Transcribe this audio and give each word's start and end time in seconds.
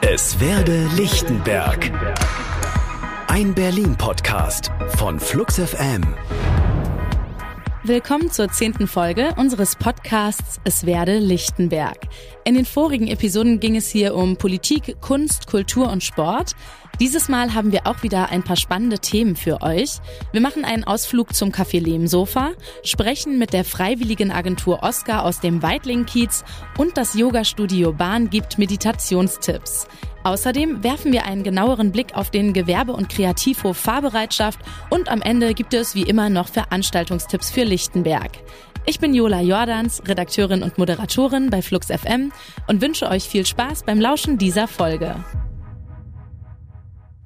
Es 0.00 0.40
werde 0.40 0.86
Lichtenberg. 0.96 1.90
Ein 3.28 3.54
Berlin-Podcast 3.54 4.70
von 4.96 5.18
Flux 5.20 5.58
FM. 5.58 6.02
Willkommen 7.84 8.30
zur 8.30 8.48
zehnten 8.48 8.86
Folge 8.86 9.34
unseres 9.36 9.74
Podcasts 9.74 10.60
Es 10.62 10.86
werde 10.86 11.18
Lichtenberg. 11.18 11.98
In 12.44 12.54
den 12.54 12.64
vorigen 12.64 13.08
Episoden 13.08 13.58
ging 13.58 13.74
es 13.74 13.88
hier 13.88 14.14
um 14.14 14.36
Politik, 14.36 15.00
Kunst, 15.00 15.48
Kultur 15.48 15.90
und 15.90 16.04
Sport. 16.04 16.52
Dieses 17.00 17.28
Mal 17.28 17.54
haben 17.54 17.72
wir 17.72 17.88
auch 17.88 18.04
wieder 18.04 18.30
ein 18.30 18.44
paar 18.44 18.54
spannende 18.54 19.00
Themen 19.00 19.34
für 19.34 19.62
euch. 19.62 19.98
Wir 20.30 20.40
machen 20.40 20.64
einen 20.64 20.84
Ausflug 20.84 21.34
zum 21.34 21.50
Café 21.50 21.80
Lehmsofa, 21.80 22.52
sprechen 22.84 23.40
mit 23.40 23.52
der 23.52 23.64
freiwilligen 23.64 24.30
Agentur 24.30 24.84
Oscar 24.84 25.24
aus 25.24 25.40
dem 25.40 25.60
Weitling-Kiez 25.60 26.44
und 26.78 26.96
das 26.96 27.14
Yoga-Studio 27.14 27.92
Bahn 27.92 28.30
gibt 28.30 28.58
Meditationstipps. 28.58 29.88
Außerdem 30.24 30.84
werfen 30.84 31.12
wir 31.12 31.24
einen 31.24 31.42
genaueren 31.42 31.90
Blick 31.90 32.14
auf 32.14 32.30
den 32.30 32.52
Gewerbe- 32.52 32.92
und 32.92 33.08
Kreativhof 33.08 33.76
Fahrbereitschaft 33.76 34.60
und 34.90 35.08
am 35.08 35.20
Ende 35.20 35.54
gibt 35.54 35.74
es 35.74 35.94
wie 35.94 36.02
immer 36.02 36.30
noch 36.30 36.48
Veranstaltungstipps 36.48 37.50
für 37.50 37.64
Lichtenberg. 37.64 38.30
Ich 38.86 38.98
bin 38.98 39.14
Jola 39.14 39.40
Jordans, 39.40 40.02
Redakteurin 40.06 40.62
und 40.62 40.78
Moderatorin 40.78 41.50
bei 41.50 41.62
Flux 41.62 41.86
FM 41.86 42.32
und 42.66 42.80
wünsche 42.80 43.08
euch 43.08 43.24
viel 43.24 43.46
Spaß 43.46 43.84
beim 43.84 44.00
Lauschen 44.00 44.38
dieser 44.38 44.66
Folge. 44.66 45.16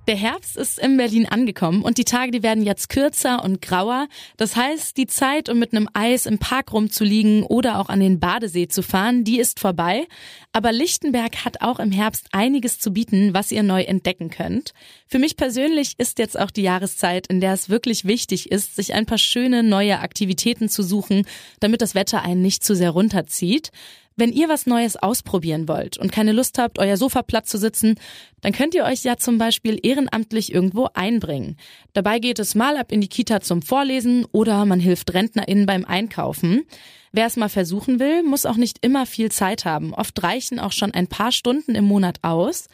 Der 0.06 0.14
Herbst 0.14 0.56
ist 0.56 0.78
in 0.78 0.96
Berlin 0.96 1.26
angekommen 1.26 1.82
und 1.82 1.98
die 1.98 2.04
Tage, 2.04 2.30
die 2.30 2.44
werden 2.44 2.62
jetzt 2.62 2.88
kürzer 2.90 3.42
und 3.42 3.60
grauer. 3.60 4.06
Das 4.36 4.54
heißt, 4.54 4.96
die 4.96 5.08
Zeit, 5.08 5.48
um 5.48 5.58
mit 5.58 5.72
einem 5.72 5.88
Eis 5.94 6.26
im 6.26 6.38
Park 6.38 6.72
rumzuliegen 6.72 7.42
oder 7.42 7.80
auch 7.80 7.88
an 7.88 7.98
den 7.98 8.20
Badesee 8.20 8.68
zu 8.68 8.82
fahren, 8.82 9.24
die 9.24 9.40
ist 9.40 9.58
vorbei. 9.58 10.06
Aber 10.52 10.70
Lichtenberg 10.70 11.44
hat 11.44 11.60
auch 11.60 11.80
im 11.80 11.90
Herbst 11.90 12.28
einiges 12.30 12.78
zu 12.78 12.92
bieten, 12.92 13.34
was 13.34 13.50
ihr 13.50 13.64
neu 13.64 13.82
entdecken 13.82 14.30
könnt. 14.30 14.74
Für 15.08 15.18
mich 15.18 15.36
persönlich 15.36 15.94
ist 15.98 16.20
jetzt 16.20 16.38
auch 16.38 16.52
die 16.52 16.62
Jahreszeit, 16.62 17.26
in 17.26 17.40
der 17.40 17.52
es 17.52 17.68
wirklich 17.68 18.04
wichtig 18.04 18.52
ist, 18.52 18.76
sich 18.76 18.94
ein 18.94 19.06
paar 19.06 19.18
schöne 19.18 19.64
neue 19.64 19.98
Aktivitäten 19.98 20.68
zu 20.68 20.84
suchen, 20.84 21.26
damit 21.58 21.82
das 21.82 21.96
Wetter 21.96 22.22
einen 22.22 22.42
nicht 22.42 22.62
zu 22.62 22.76
sehr 22.76 22.90
runterzieht. 22.90 23.72
Wenn 24.18 24.32
ihr 24.32 24.48
was 24.48 24.64
Neues 24.64 24.96
ausprobieren 24.96 25.68
wollt 25.68 25.98
und 25.98 26.10
keine 26.10 26.32
Lust 26.32 26.56
habt, 26.56 26.78
euer 26.78 26.96
Sofa 26.96 27.20
platt 27.20 27.46
zu 27.46 27.58
sitzen, 27.58 27.96
dann 28.40 28.52
könnt 28.52 28.74
ihr 28.74 28.84
euch 28.84 29.04
ja 29.04 29.18
zum 29.18 29.36
Beispiel 29.36 29.78
ehrenamtlich 29.82 30.54
irgendwo 30.54 30.88
einbringen. 30.94 31.58
Dabei 31.92 32.18
geht 32.18 32.38
es 32.38 32.54
mal 32.54 32.78
ab 32.78 32.92
in 32.92 33.02
die 33.02 33.08
Kita 33.08 33.42
zum 33.42 33.60
Vorlesen 33.60 34.24
oder 34.32 34.64
man 34.64 34.80
hilft 34.80 35.12
RentnerInnen 35.12 35.66
beim 35.66 35.84
Einkaufen. 35.84 36.64
Wer 37.12 37.26
es 37.26 37.36
mal 37.36 37.50
versuchen 37.50 38.00
will, 38.00 38.22
muss 38.22 38.46
auch 38.46 38.56
nicht 38.56 38.78
immer 38.80 39.04
viel 39.04 39.30
Zeit 39.30 39.66
haben. 39.66 39.92
Oft 39.92 40.22
reichen 40.22 40.58
auch 40.60 40.72
schon 40.72 40.92
ein 40.92 41.08
paar 41.08 41.30
Stunden 41.30 41.74
im 41.74 41.84
Monat 41.84 42.20
aus. 42.22 42.68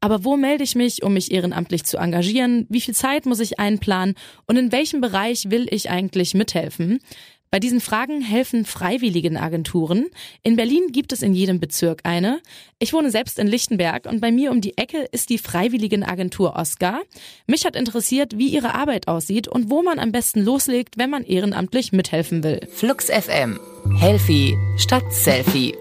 Aber 0.00 0.22
wo 0.22 0.36
melde 0.36 0.62
ich 0.62 0.74
mich, 0.74 1.02
um 1.02 1.14
mich 1.14 1.32
ehrenamtlich 1.32 1.84
zu 1.84 1.96
engagieren? 1.96 2.66
Wie 2.68 2.82
viel 2.82 2.94
Zeit 2.94 3.24
muss 3.24 3.40
ich 3.40 3.58
einplanen? 3.58 4.16
Und 4.46 4.58
in 4.58 4.70
welchem 4.70 5.00
Bereich 5.00 5.50
will 5.50 5.66
ich 5.70 5.88
eigentlich 5.88 6.34
mithelfen? 6.34 7.00
Bei 7.54 7.60
diesen 7.60 7.80
Fragen 7.80 8.20
helfen 8.20 8.64
Freiwilligenagenturen. 8.64 10.06
In 10.42 10.56
Berlin 10.56 10.88
gibt 10.90 11.12
es 11.12 11.22
in 11.22 11.34
jedem 11.34 11.60
Bezirk 11.60 12.00
eine. 12.02 12.40
Ich 12.80 12.92
wohne 12.92 13.12
selbst 13.12 13.38
in 13.38 13.46
Lichtenberg 13.46 14.06
und 14.06 14.20
bei 14.20 14.32
mir 14.32 14.50
um 14.50 14.60
die 14.60 14.76
Ecke 14.76 15.06
ist 15.12 15.30
die 15.30 15.38
Freiwilligenagentur 15.38 16.56
Oscar. 16.56 17.02
Mich 17.46 17.64
hat 17.64 17.76
interessiert, 17.76 18.36
wie 18.38 18.48
ihre 18.48 18.74
Arbeit 18.74 19.06
aussieht 19.06 19.46
und 19.46 19.70
wo 19.70 19.84
man 19.84 20.00
am 20.00 20.10
besten 20.10 20.40
loslegt, 20.40 20.98
wenn 20.98 21.10
man 21.10 21.22
ehrenamtlich 21.22 21.92
mithelfen 21.92 22.42
will. 22.42 22.58
Flux 22.72 23.04
FM. 23.04 23.60
Healthy 24.00 24.56
statt 24.76 25.04
Selfie. 25.12 25.76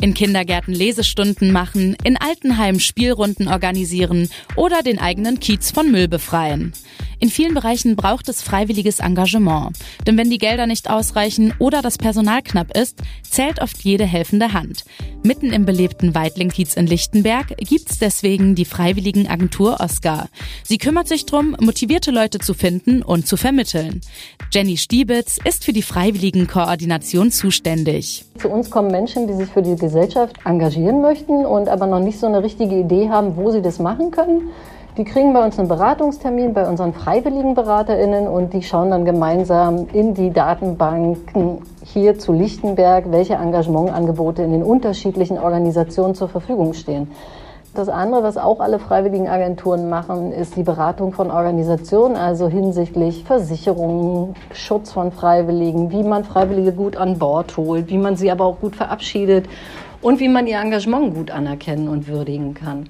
In 0.00 0.14
Kindergärten 0.14 0.74
Lesestunden 0.74 1.52
machen, 1.52 1.96
in 2.04 2.16
Altenheimen 2.16 2.80
Spielrunden 2.80 3.48
organisieren 3.48 4.28
oder 4.56 4.82
den 4.82 4.98
eigenen 4.98 5.40
Kiez 5.40 5.70
von 5.70 5.90
Müll 5.90 6.08
befreien. 6.08 6.72
In 7.18 7.30
vielen 7.30 7.54
Bereichen 7.54 7.96
braucht 7.96 8.28
es 8.28 8.42
freiwilliges 8.42 9.00
Engagement. 9.00 9.76
Denn 10.06 10.18
wenn 10.18 10.28
die 10.28 10.38
Gelder 10.38 10.66
nicht 10.66 10.90
ausreichen 10.90 11.54
oder 11.58 11.80
das 11.80 11.96
Personal 11.96 12.42
knapp 12.42 12.76
ist, 12.76 12.98
zählt 13.22 13.62
oft 13.62 13.82
jede 13.82 14.04
helfende 14.04 14.52
Hand. 14.52 14.84
Mitten 15.22 15.52
im 15.52 15.64
belebten 15.64 16.14
Weidling-Kiez 16.14 16.74
in 16.74 16.86
Lichtenberg 16.86 17.56
gibt's 17.56 17.98
deswegen 17.98 18.54
die 18.54 18.64
freiwilligen 18.64 19.28
Agentur 19.28 19.80
Oscar. 19.80 20.28
Sie 20.62 20.78
kümmert 20.78 21.08
sich 21.08 21.26
drum, 21.26 21.56
motivierte 21.60 22.10
Leute 22.10 22.38
zu 22.38 22.54
finden 22.54 23.02
und 23.02 23.26
zu 23.26 23.36
vermitteln. 23.36 24.02
Jenny 24.52 24.76
Stiebitz 24.76 25.38
ist 25.42 25.64
für 25.64 25.72
die 25.72 25.82
freiwilligen 25.82 26.46
Koordination 26.46 27.30
zuständig. 27.30 28.24
Zu 28.38 28.48
uns 28.50 28.70
kommen 28.70 28.90
Menschen, 28.90 29.26
die 29.26 29.34
sich 29.34 29.48
für 29.48 29.62
die 29.62 29.76
Gesellschaft 29.76 30.36
engagieren 30.44 31.00
möchten 31.00 31.46
und 31.46 31.68
aber 31.68 31.86
noch 31.86 32.00
nicht 32.00 32.20
so 32.20 32.26
eine 32.26 32.42
richtige 32.42 32.78
Idee 32.78 33.08
haben, 33.08 33.36
wo 33.36 33.50
sie 33.50 33.62
das 33.62 33.78
machen 33.78 34.10
können. 34.10 34.50
Die 34.96 35.04
kriegen 35.04 35.34
bei 35.34 35.44
uns 35.44 35.58
einen 35.58 35.68
Beratungstermin 35.68 36.54
bei 36.54 36.66
unseren 36.66 36.94
freiwilligen 36.94 37.54
BeraterInnen 37.54 38.26
und 38.26 38.54
die 38.54 38.62
schauen 38.62 38.90
dann 38.90 39.04
gemeinsam 39.04 39.88
in 39.92 40.14
die 40.14 40.30
Datenbanken 40.30 41.58
hier 41.84 42.18
zu 42.18 42.32
Lichtenberg, 42.32 43.12
welche 43.12 43.34
Engagementangebote 43.34 44.42
in 44.42 44.52
den 44.52 44.62
unterschiedlichen 44.62 45.38
Organisationen 45.38 46.14
zur 46.14 46.30
Verfügung 46.30 46.72
stehen. 46.72 47.10
Das 47.74 47.90
andere, 47.90 48.22
was 48.22 48.38
auch 48.38 48.58
alle 48.58 48.78
freiwilligen 48.78 49.28
Agenturen 49.28 49.90
machen, 49.90 50.32
ist 50.32 50.56
die 50.56 50.62
Beratung 50.62 51.12
von 51.12 51.30
Organisationen, 51.30 52.16
also 52.16 52.48
hinsichtlich 52.48 53.24
Versicherungen, 53.24 54.34
Schutz 54.54 54.92
von 54.92 55.12
Freiwilligen, 55.12 55.90
wie 55.90 56.04
man 56.04 56.24
Freiwillige 56.24 56.72
gut 56.72 56.96
an 56.96 57.18
Bord 57.18 57.54
holt, 57.58 57.90
wie 57.90 57.98
man 57.98 58.16
sie 58.16 58.30
aber 58.30 58.46
auch 58.46 58.60
gut 58.60 58.74
verabschiedet 58.74 59.46
und 60.00 60.20
wie 60.20 60.30
man 60.30 60.46
ihr 60.46 60.58
Engagement 60.58 61.14
gut 61.14 61.30
anerkennen 61.30 61.88
und 61.88 62.08
würdigen 62.08 62.54
kann. 62.54 62.88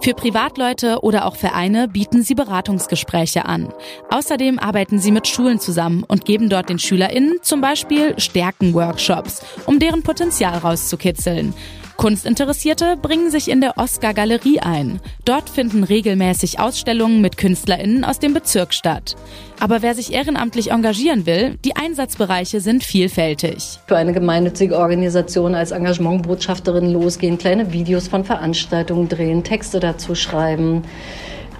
Für 0.00 0.14
Privatleute 0.14 1.00
oder 1.02 1.26
auch 1.26 1.36
Vereine 1.36 1.88
bieten 1.88 2.22
sie 2.22 2.34
Beratungsgespräche 2.34 3.44
an. 3.44 3.72
Außerdem 4.10 4.58
arbeiten 4.58 4.98
sie 4.98 5.10
mit 5.10 5.26
Schulen 5.26 5.58
zusammen 5.58 6.04
und 6.06 6.24
geben 6.24 6.48
dort 6.48 6.68
den 6.68 6.78
SchülerInnen 6.78 7.38
zum 7.42 7.60
Beispiel 7.60 8.14
Stärkenworkshops, 8.18 9.42
um 9.66 9.78
deren 9.78 10.02
Potenzial 10.02 10.58
rauszukitzeln. 10.58 11.54
Kunstinteressierte 11.96 12.96
bringen 13.00 13.30
sich 13.30 13.50
in 13.50 13.60
der 13.60 13.78
Oscar 13.78 14.12
Galerie 14.12 14.60
ein. 14.60 15.00
Dort 15.24 15.48
finden 15.48 15.82
regelmäßig 15.82 16.60
Ausstellungen 16.60 17.20
mit 17.22 17.38
KünstlerInnen 17.38 18.04
aus 18.04 18.18
dem 18.18 18.34
Bezirk 18.34 18.74
statt. 18.74 19.16
Aber 19.60 19.80
wer 19.80 19.94
sich 19.94 20.12
ehrenamtlich 20.12 20.70
engagieren 20.70 21.24
will, 21.24 21.56
die 21.64 21.74
Einsatzbereiche 21.74 22.60
sind 22.60 22.84
vielfältig. 22.84 23.78
Für 23.86 23.96
eine 23.96 24.12
gemeinnützige 24.12 24.78
Organisation 24.78 25.54
als 25.54 25.70
Engagementbotschafterin 25.70 26.92
losgehen, 26.92 27.38
kleine 27.38 27.72
Videos 27.72 28.08
von 28.08 28.24
Veranstaltungen 28.24 29.08
drehen, 29.08 29.42
Texte 29.42 29.80
dazu 29.80 30.14
schreiben, 30.14 30.82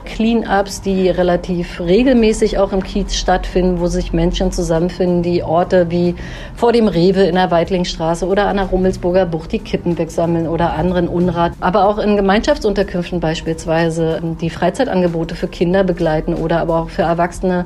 Cleanups, 0.06 0.80
die 0.80 1.10
relativ 1.10 1.80
regelmäßig 1.80 2.56
auch 2.58 2.72
im 2.72 2.82
Kiez 2.82 3.14
stattfinden, 3.14 3.80
wo 3.80 3.88
sich 3.88 4.12
Menschen 4.12 4.52
zusammenfinden, 4.52 5.22
die 5.22 5.42
Orte 5.42 5.90
wie 5.90 6.14
vor 6.54 6.72
dem 6.72 6.88
Rewe 6.88 7.24
in 7.24 7.34
der 7.34 7.50
Weitlingstraße 7.50 8.26
oder 8.26 8.46
an 8.46 8.56
der 8.56 8.66
Rummelsburger 8.66 9.26
Bucht 9.26 9.52
die 9.52 9.58
Kippen 9.58 9.98
wegsammeln 9.98 10.48
oder 10.48 10.72
anderen 10.72 11.08
Unrat, 11.08 11.52
aber 11.60 11.86
auch 11.86 11.98
in 11.98 12.16
Gemeinschaftsunterkünften 12.16 13.20
beispielsweise 13.20 14.22
die 14.40 14.50
Freizeitangebote 14.50 15.34
für 15.34 15.48
Kinder 15.48 15.84
begleiten 15.84 16.34
oder 16.34 16.60
aber 16.60 16.80
auch 16.80 16.88
für 16.88 17.02
Erwachsene 17.02 17.64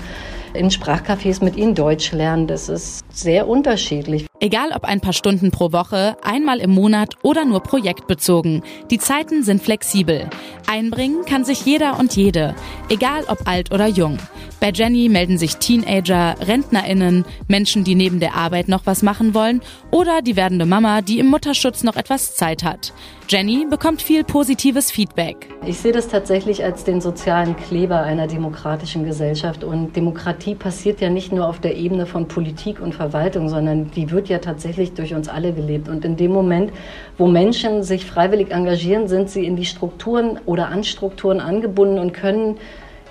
in 0.54 0.70
Sprachcafés 0.70 1.44
mit 1.44 1.56
ihnen 1.56 1.74
Deutsch 1.74 2.12
lernen. 2.12 2.46
Das 2.46 2.68
ist 2.68 3.04
sehr 3.12 3.46
unterschiedlich. 3.46 4.29
Egal 4.42 4.70
ob 4.74 4.84
ein 4.84 5.02
paar 5.02 5.12
Stunden 5.12 5.50
pro 5.50 5.70
Woche, 5.70 6.16
einmal 6.22 6.60
im 6.60 6.70
Monat 6.70 7.14
oder 7.20 7.44
nur 7.44 7.60
projektbezogen. 7.60 8.62
Die 8.90 8.96
Zeiten 8.96 9.42
sind 9.42 9.62
flexibel. 9.62 10.30
Einbringen 10.66 11.26
kann 11.26 11.44
sich 11.44 11.66
jeder 11.66 11.98
und 11.98 12.16
jede, 12.16 12.54
egal 12.88 13.24
ob 13.28 13.46
alt 13.46 13.70
oder 13.70 13.86
jung. 13.86 14.16
Bei 14.58 14.70
Jenny 14.70 15.08
melden 15.08 15.36
sich 15.36 15.56
Teenager, 15.56 16.36
RentnerInnen, 16.40 17.24
Menschen, 17.48 17.84
die 17.84 17.94
neben 17.94 18.20
der 18.20 18.34
Arbeit 18.34 18.68
noch 18.68 18.86
was 18.86 19.02
machen 19.02 19.34
wollen 19.34 19.60
oder 19.90 20.22
die 20.22 20.36
werdende 20.36 20.66
Mama, 20.66 21.02
die 21.02 21.18
im 21.18 21.28
Mutterschutz 21.28 21.82
noch 21.82 21.96
etwas 21.96 22.34
Zeit 22.34 22.62
hat. 22.62 22.92
Jenny 23.28 23.66
bekommt 23.70 24.02
viel 24.02 24.24
positives 24.24 24.90
Feedback. 24.90 25.48
Ich 25.64 25.78
sehe 25.78 25.92
das 25.92 26.08
tatsächlich 26.08 26.64
als 26.64 26.84
den 26.84 27.00
sozialen 27.00 27.56
Kleber 27.56 28.02
einer 28.02 28.26
demokratischen 28.26 29.04
Gesellschaft. 29.04 29.62
Und 29.62 29.94
Demokratie 29.94 30.56
passiert 30.56 31.00
ja 31.00 31.10
nicht 31.10 31.30
nur 31.30 31.46
auf 31.46 31.60
der 31.60 31.76
Ebene 31.76 32.06
von 32.06 32.26
Politik 32.26 32.80
und 32.80 32.94
Verwaltung, 32.94 33.48
sondern 33.48 33.90
die 33.92 34.10
wird 34.10 34.28
ja 34.30 34.38
tatsächlich 34.38 34.94
durch 34.94 35.14
uns 35.14 35.28
alle 35.28 35.52
gelebt. 35.52 35.88
Und 35.88 36.04
in 36.04 36.16
dem 36.16 36.32
Moment, 36.32 36.72
wo 37.18 37.26
Menschen 37.26 37.82
sich 37.82 38.06
freiwillig 38.06 38.50
engagieren, 38.50 39.08
sind 39.08 39.28
sie 39.28 39.44
in 39.44 39.56
die 39.56 39.66
Strukturen 39.66 40.38
oder 40.46 40.68
an 40.68 40.84
Strukturen 40.84 41.40
angebunden 41.40 41.98
und 41.98 42.12
können 42.12 42.56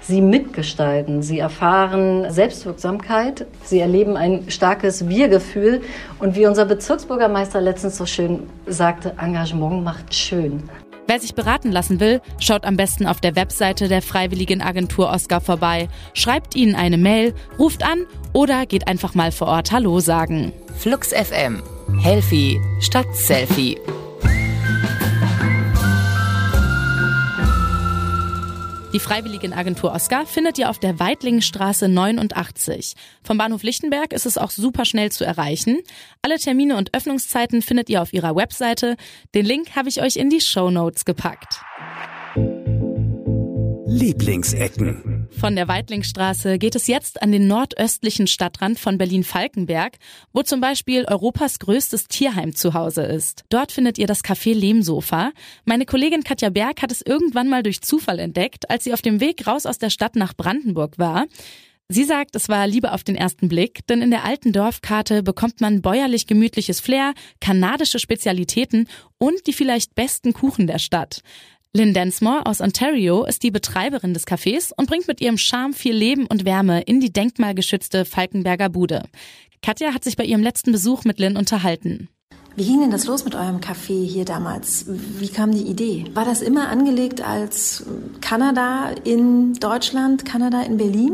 sie 0.01 0.21
mitgestalten. 0.21 1.21
Sie 1.21 1.39
erfahren 1.39 2.31
Selbstwirksamkeit, 2.31 3.45
sie 3.63 3.79
erleben 3.79 4.17
ein 4.17 4.49
starkes 4.49 5.07
Wir-Gefühl 5.07 5.81
und 6.19 6.35
wie 6.35 6.47
unser 6.47 6.65
Bezirksbürgermeister 6.65 7.61
letztens 7.61 7.97
so 7.97 8.05
schön 8.05 8.43
sagte, 8.65 9.13
Engagement 9.19 9.83
macht 9.83 10.13
schön. 10.13 10.63
Wer 11.09 11.19
sich 11.19 11.33
beraten 11.33 11.71
lassen 11.71 11.99
will, 11.99 12.21
schaut 12.39 12.65
am 12.65 12.77
besten 12.77 13.07
auf 13.07 13.19
der 13.19 13.35
Webseite 13.35 13.87
der 13.87 14.03
Freiwilligen 14.03 14.61
Agentur 14.61 15.09
Oscar 15.09 15.41
vorbei, 15.41 15.89
schreibt 16.13 16.55
ihnen 16.55 16.75
eine 16.75 16.99
Mail, 16.99 17.33
ruft 17.57 17.83
an 17.83 18.05
oder 18.31 18.67
geht 18.67 18.87
einfach 18.87 19.15
mal 19.15 19.31
vor 19.31 19.47
Ort 19.47 19.71
Hallo 19.71 20.01
sagen. 20.01 20.53
Flux 20.77 21.11
FM. 21.11 21.63
Healthy 21.99 22.61
statt 22.79 23.07
Selfie. 23.15 23.79
Die 28.91 28.99
Freiwilligenagentur 28.99 29.91
Oscar 29.91 30.25
findet 30.25 30.57
ihr 30.57 30.67
auf 30.67 30.79
der 30.79 30.99
Weitlingstraße 30.99 31.87
89. 31.87 32.95
Vom 33.21 33.37
Bahnhof 33.37 33.61
Lichtenberg 33.61 34.13
ist 34.13 34.25
es 34.25 34.39
auch 34.39 34.49
super 34.49 34.83
schnell 34.83 35.11
zu 35.11 35.23
erreichen. 35.23 35.77
Alle 36.23 36.39
Termine 36.39 36.75
und 36.75 36.95
Öffnungszeiten 36.95 37.61
findet 37.61 37.89
ihr 37.91 38.01
auf 38.01 38.13
ihrer 38.13 38.35
Webseite. 38.35 38.97
Den 39.35 39.45
Link 39.45 39.75
habe 39.75 39.89
ich 39.89 40.01
euch 40.01 40.15
in 40.15 40.31
die 40.31 40.41
Show 40.41 40.71
Notes 40.71 41.05
gepackt. 41.05 41.61
Lieblingsecken. 43.91 45.27
Von 45.31 45.55
der 45.55 45.67
Weitlingstraße 45.67 46.59
geht 46.59 46.75
es 46.75 46.85
jetzt 46.85 47.23
an 47.23 47.31
den 47.31 47.47
nordöstlichen 47.47 48.27
Stadtrand 48.27 48.77
von 48.77 48.99
Berlin-Falkenberg, 48.99 49.97
wo 50.31 50.43
zum 50.43 50.61
Beispiel 50.61 51.05
Europas 51.05 51.57
größtes 51.57 52.07
Tierheim 52.07 52.53
zu 52.53 52.75
Hause 52.75 53.01
ist. 53.01 53.45
Dort 53.49 53.71
findet 53.71 53.97
ihr 53.97 54.05
das 54.05 54.23
Café 54.23 54.53
Lehmsofa. 54.53 55.31
Meine 55.65 55.87
Kollegin 55.87 56.23
Katja 56.23 56.51
Berg 56.51 56.83
hat 56.83 56.91
es 56.91 57.01
irgendwann 57.01 57.49
mal 57.49 57.63
durch 57.63 57.81
Zufall 57.81 58.19
entdeckt, 58.19 58.69
als 58.69 58.83
sie 58.83 58.93
auf 58.93 59.01
dem 59.01 59.19
Weg 59.21 59.47
raus 59.47 59.65
aus 59.65 59.79
der 59.79 59.89
Stadt 59.89 60.15
nach 60.15 60.35
Brandenburg 60.35 60.99
war. 60.99 61.25
Sie 61.91 62.03
sagt, 62.03 62.35
es 62.35 62.47
war 62.47 62.67
Liebe 62.67 62.91
auf 62.91 63.03
den 63.03 63.15
ersten 63.15 63.49
Blick, 63.49 63.87
denn 63.87 64.03
in 64.03 64.11
der 64.11 64.23
alten 64.23 64.51
Dorfkarte 64.51 65.23
bekommt 65.23 65.61
man 65.61 65.81
bäuerlich 65.81 66.27
gemütliches 66.27 66.79
Flair, 66.79 67.15
kanadische 67.41 67.97
Spezialitäten 67.97 68.87
und 69.17 69.47
die 69.47 69.53
vielleicht 69.53 69.95
besten 69.95 70.33
Kuchen 70.33 70.67
der 70.67 70.77
Stadt. 70.77 71.23
Lynn 71.71 71.93
Densmore 71.93 72.47
aus 72.47 72.61
Ontario 72.61 73.25
ist 73.25 73.43
die 73.43 73.51
Betreiberin 73.51 74.15
des 74.15 74.25
Cafés 74.25 74.71
und 74.75 74.89
bringt 74.89 75.07
mit 75.07 75.21
ihrem 75.21 75.37
Charme 75.37 75.73
viel 75.73 75.93
Leben 75.93 76.25
und 76.25 76.43
Wärme 76.43 76.81
in 76.81 76.99
die 76.99 77.13
denkmalgeschützte 77.13 78.05
Falkenberger 78.05 78.69
Bude. 78.69 79.03
Katja 79.61 79.93
hat 79.93 80.03
sich 80.03 80.17
bei 80.17 80.23
ihrem 80.23 80.41
letzten 80.41 80.71
Besuch 80.71 81.03
mit 81.03 81.19
Lynn 81.19 81.37
unterhalten. 81.37 82.09
Wie 82.55 82.65
ging 82.65 82.79
denn 82.81 82.89
das 82.89 83.05
los 83.05 83.23
mit 83.23 83.35
eurem 83.35 83.59
Café 83.59 84.03
hier 84.03 84.25
damals? 84.25 84.85
Wie 84.87 85.27
kam 85.27 85.51
die 85.51 85.61
Idee? 85.61 86.05
War 86.15 86.25
das 86.25 86.41
immer 86.41 86.69
angelegt 86.69 87.21
als 87.21 87.85
Kanada 88.19 88.89
in 89.03 89.53
Deutschland, 89.53 90.25
Kanada 90.25 90.63
in 90.63 90.77
Berlin? 90.77 91.13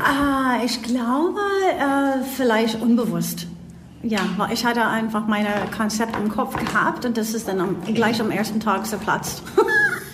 Ah, 0.00 0.60
ich 0.64 0.80
glaube, 0.82 1.40
äh, 1.40 2.22
vielleicht 2.36 2.80
unbewusst. 2.80 3.48
Ja, 4.02 4.20
weil 4.36 4.52
ich 4.52 4.64
hatte 4.64 4.84
einfach 4.84 5.26
meine 5.26 5.48
Konzept 5.76 6.16
im 6.16 6.28
Kopf 6.28 6.56
gehabt 6.56 7.04
und 7.04 7.16
das 7.16 7.34
ist 7.34 7.46
dann 7.46 7.60
am, 7.60 7.76
gleich 7.94 8.20
am 8.20 8.30
ersten 8.30 8.58
Tag 8.58 8.86
zerplatzt. 8.86 9.42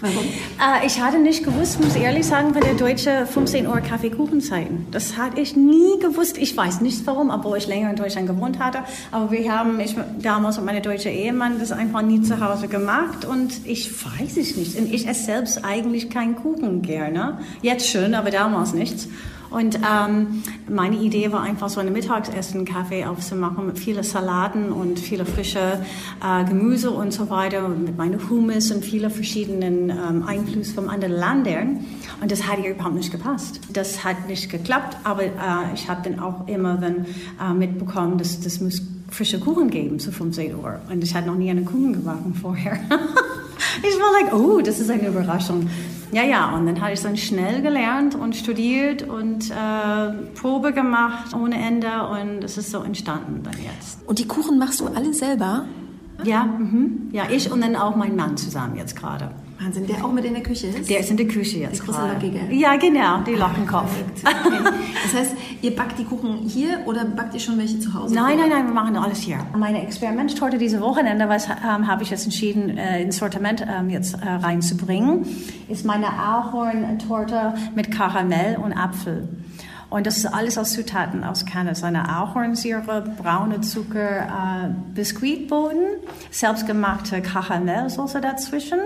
Warum? 0.01 0.25
Äh, 0.25 0.87
ich 0.87 1.01
hatte 1.01 1.19
nicht 1.19 1.43
gewusst, 1.43 1.81
muss 1.83 1.97
ehrlich 1.97 2.25
sagen, 2.25 2.53
von 2.53 2.63
der 2.63 2.75
deutschen 2.75 3.27
15 3.27 3.67
Uhr 3.67 3.81
Kaffeekuchenzeiten. 3.81 4.87
Das 4.93 5.17
hatte 5.17 5.41
ich 5.41 5.57
nie 5.57 5.99
gewusst. 6.01 6.39
Ich 6.39 6.57
weiß 6.57 6.83
nicht 6.83 7.05
warum, 7.07 7.31
obwohl 7.31 7.59
ich 7.59 7.67
länger 7.67 7.91
in 7.91 7.97
Deutschland 7.97 8.29
gewohnt 8.29 8.61
hatte. 8.61 8.81
Aber 9.11 9.33
wir 9.33 9.53
haben 9.53 9.81
ich, 9.81 9.97
damals 10.23 10.57
mit 10.57 10.67
meinem 10.67 10.83
deutschen 10.83 11.11
Ehemann 11.11 11.59
das 11.59 11.73
einfach 11.73 12.03
nie 12.03 12.23
zu 12.23 12.39
Hause 12.41 12.69
gemacht 12.69 13.25
und 13.25 13.67
ich 13.67 13.93
weiß 13.93 14.37
es 14.37 14.57
nicht. 14.57 14.79
Und 14.79 14.93
ich 14.93 15.09
esse 15.09 15.25
selbst 15.25 15.65
eigentlich 15.65 16.11
keinen 16.11 16.37
Kuchen 16.37 16.83
gerne. 16.83 17.39
Jetzt 17.63 17.89
schon, 17.89 18.15
aber 18.15 18.31
damals 18.31 18.75
nichts. 18.75 19.09
Und 19.51 19.77
ähm, 19.77 20.43
meine 20.69 20.97
Idee 20.97 21.33
war 21.33 21.43
einfach 21.43 21.69
so 21.69 21.81
eine 21.81 21.91
Mittagessen-Kaffee 21.91 23.07
aufzumachen 23.07 23.67
mit 23.67 23.79
vielen 23.79 24.03
Salaten 24.03 24.73
und 24.73 24.99
viele 24.99 25.25
frische 25.25 25.81
äh, 26.23 26.45
Gemüse 26.45 26.91
und 26.91 27.13
so 27.13 27.31
weiter 27.31 27.65
und 27.65 27.85
mit 27.85 27.97
meinem 27.97 28.29
Hummus 28.29 28.71
und 28.71 28.85
vielen 28.85 29.11
verschiedenen 29.11 29.91
ähm, 29.91 30.25
Einflüssen 30.27 30.75
von 30.75 30.91
anderen 30.91 31.15
Ländern. 31.15 31.85
Und 32.21 32.31
das 32.31 32.47
hat 32.47 32.59
ihr 32.63 32.71
überhaupt 32.73 32.97
nicht 32.97 33.11
gepasst. 33.11 33.61
Das 33.73 34.05
hat 34.05 34.29
nicht 34.29 34.51
geklappt, 34.51 34.99
aber 35.05 35.25
äh, 35.25 35.31
ich 35.75 35.89
habe 35.89 36.09
dann 36.09 36.21
auch 36.21 36.47
immer 36.47 36.77
dann 36.77 37.07
äh, 37.41 37.55
mitbekommen, 37.55 38.19
dass 38.19 38.41
das 38.41 38.61
muss 38.61 38.83
frische 39.11 39.41
Kuchen 39.41 39.71
geben 39.71 39.99
zu 39.99 40.13
15 40.13 40.55
Uhr. 40.55 40.81
Und 40.91 41.03
ich 41.03 41.15
hatte 41.15 41.27
noch 41.27 41.37
nie 41.37 41.51
einen 41.51 41.65
Kuchen 41.65 41.93
gebacken 41.93 42.35
vorher. 42.35 42.73
ich 43.83 43.99
war 43.99 44.23
like, 44.23 44.35
oh, 44.35 44.61
das 44.61 44.79
ist 44.79 44.91
eine 44.91 45.09
Überraschung. 45.09 45.69
Ja, 46.13 46.23
ja, 46.23 46.55
und 46.57 46.67
dann 46.67 46.81
habe 46.81 46.93
ich 46.93 47.01
dann 47.01 47.17
schnell 47.17 47.61
gelernt 47.61 48.15
und 48.15 48.35
studiert 48.35 49.03
und 49.03 49.51
äh, 49.51 50.13
Probe 50.35 50.73
gemacht 50.73 51.35
ohne 51.35 51.57
Ende 51.57 51.89
und 52.09 52.43
es 52.43 52.57
ist 52.57 52.71
so 52.71 52.83
entstanden 52.83 53.43
dann 53.43 53.55
jetzt. 53.63 54.07
Und 54.07 54.19
die 54.19 54.27
Kuchen 54.27 54.59
machst 54.59 54.81
du 54.81 54.87
alle 54.87 55.13
selber? 55.13 55.67
Ja, 56.25 56.45
mhm. 56.45 57.11
ja, 57.13 57.25
ich 57.31 57.53
und 57.53 57.61
dann 57.61 57.77
auch 57.77 57.95
mein 57.95 58.17
Mann 58.17 58.37
zusammen 58.37 58.77
jetzt 58.77 58.97
gerade. 58.97 59.31
Wahnsinn, 59.61 59.87
der 59.87 60.05
auch 60.05 60.13
mit 60.13 60.25
in 60.25 60.35
der 60.35 60.43
Küche 60.43 60.69
ist? 60.69 60.89
Der 60.89 61.01
ist 61.01 61.11
in 61.11 61.17
der 61.17 61.27
Küche 61.27 61.59
jetzt 61.59 61.81
Der 61.81 61.87
große. 61.87 62.13
Lockige. 62.13 62.55
Ja, 62.55 62.77
genau, 62.77 63.23
die 63.23 63.35
Lockenkopf. 63.35 63.93
Okay. 64.23 64.71
Das 65.03 65.15
heißt, 65.15 65.37
ihr 65.63 65.75
backt 65.75 65.99
die 65.99 66.05
Kuchen 66.05 66.39
hier 66.47 66.81
oder 66.87 67.05
backt 67.05 67.35
ihr 67.35 67.41
schon 67.41 67.59
welche 67.59 67.79
zu 67.81 67.95
Hause? 67.95 68.15
Nein, 68.15 68.39
nein, 68.39 68.51
nein, 68.51 68.67
wir 68.67 68.75
machen 68.75 68.97
alles 68.97 69.19
hier. 69.19 69.39
Meine 69.57 69.83
Experimenttorte 69.83 70.59
diese 70.59 70.81
Wochenende, 70.81 71.29
was 71.29 71.49
ähm, 71.49 71.87
habe 71.87 72.03
ich 72.03 72.11
jetzt 72.11 72.25
entschieden, 72.25 72.77
äh, 72.77 73.03
ins 73.03 73.19
Sortiment 73.19 73.65
ähm, 73.69 73.91
jetzt 73.91 74.15
äh, 74.15 74.29
reinzubringen, 74.29 75.27
ist 75.69 75.85
meine 75.85 76.09
Ahorntorte 76.09 77.55
mit 77.75 77.91
Karamell 77.91 78.57
und 78.57 78.73
Apfel. 78.73 79.29
Und 79.91 80.07
das 80.07 80.19
ist 80.19 80.27
alles 80.27 80.59
aus 80.59 80.73
Zutaten 80.73 81.25
aus 81.25 81.47
Kanada. 81.47 81.87
Eine 81.87 82.09
Ahornsirup, 82.09 83.17
braune 83.17 83.63
Zucker, 83.63 84.21
äh, 84.21 84.69
Biskuitboden, 84.95 85.83
selbstgemachte 86.31 87.23
Karamellsoße 87.23 88.21
dazwischen. 88.21 88.79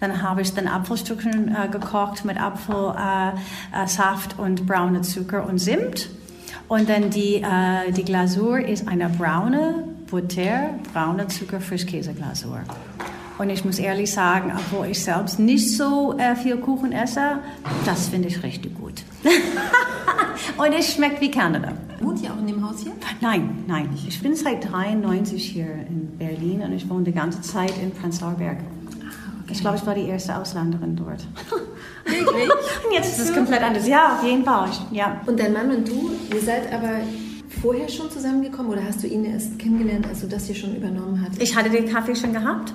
Dann 0.00 0.20
habe 0.20 0.42
ich 0.42 0.52
dann 0.54 0.66
Apfelstückchen 0.66 1.54
äh, 1.54 1.68
gekocht 1.68 2.24
mit 2.24 2.40
Apfelsaft 2.40 3.36
äh, 3.72 3.86
Saft 3.86 4.38
und 4.38 4.66
braune 4.66 5.02
Zucker 5.02 5.46
und 5.46 5.58
Zimt. 5.58 6.10
Und 6.68 6.88
dann 6.88 7.10
die, 7.10 7.36
äh, 7.36 7.92
die 7.92 8.04
Glasur 8.04 8.60
ist 8.60 8.88
eine 8.88 9.08
braune 9.08 9.84
Butter, 10.10 10.70
braune 10.92 11.28
Zucker, 11.28 11.60
Frischkäseglasur. 11.60 12.60
Und 13.38 13.50
ich 13.50 13.64
muss 13.64 13.78
ehrlich 13.78 14.12
sagen, 14.12 14.52
obwohl 14.56 14.88
ich 14.88 15.02
selbst 15.02 15.38
nicht 15.38 15.76
so 15.76 16.18
äh, 16.18 16.34
viel 16.34 16.56
Kuchen 16.56 16.90
esse, 16.92 17.38
das 17.84 18.08
finde 18.08 18.28
ich 18.28 18.42
richtig 18.42 18.74
gut. 18.76 19.04
Und 20.56 20.72
es 20.72 20.92
schmeckt 20.92 21.20
wie 21.20 21.30
Kanada. 21.30 21.72
Wohnt 22.00 22.22
ihr 22.22 22.32
auch 22.32 22.38
in 22.38 22.46
dem 22.46 22.68
Haus 22.68 22.82
hier? 22.82 22.92
Nein, 23.20 23.64
nein. 23.66 23.88
Ich 24.06 24.20
bin 24.20 24.34
seit 24.34 24.70
93 24.70 25.44
hier 25.44 25.66
in 25.66 26.16
Berlin 26.18 26.62
und 26.62 26.72
ich 26.72 26.88
wohne 26.88 27.04
die 27.04 27.12
ganze 27.12 27.40
Zeit 27.40 27.72
in 27.82 27.90
Prenzlauer 27.90 28.34
Berg. 28.34 28.58
Ich 29.50 29.60
glaube, 29.60 29.76
ich 29.76 29.86
war 29.86 29.94
die 29.94 30.06
erste 30.06 30.36
Ausländerin 30.36 30.96
dort. 30.96 31.26
Wirklich? 32.04 32.50
Und 32.50 32.92
jetzt 32.92 33.18
ist 33.18 33.28
es 33.28 33.34
komplett 33.34 33.62
anders. 33.62 33.86
Ja, 33.86 34.16
auf 34.16 34.24
jeden 34.24 34.44
Fall. 34.44 34.68
Ja. 34.90 35.20
Und 35.26 35.38
dein 35.38 35.52
Mann 35.52 35.70
und 35.70 35.88
du, 35.88 36.10
ihr 36.32 36.40
seid 36.40 36.72
aber 36.72 37.00
vorher 37.60 37.88
schon 37.88 38.10
zusammengekommen 38.10 38.72
oder 38.72 38.84
hast 38.84 39.02
du 39.02 39.06
ihn 39.06 39.24
erst 39.24 39.58
kennengelernt, 39.58 40.06
als 40.06 40.20
du 40.20 40.26
das 40.26 40.46
hier 40.46 40.54
schon 40.54 40.76
übernommen 40.76 41.20
hattest? 41.22 41.42
Ich 41.42 41.56
hatte 41.56 41.70
den 41.70 41.88
Kaffee 41.88 42.14
schon 42.14 42.32
gehabt 42.32 42.72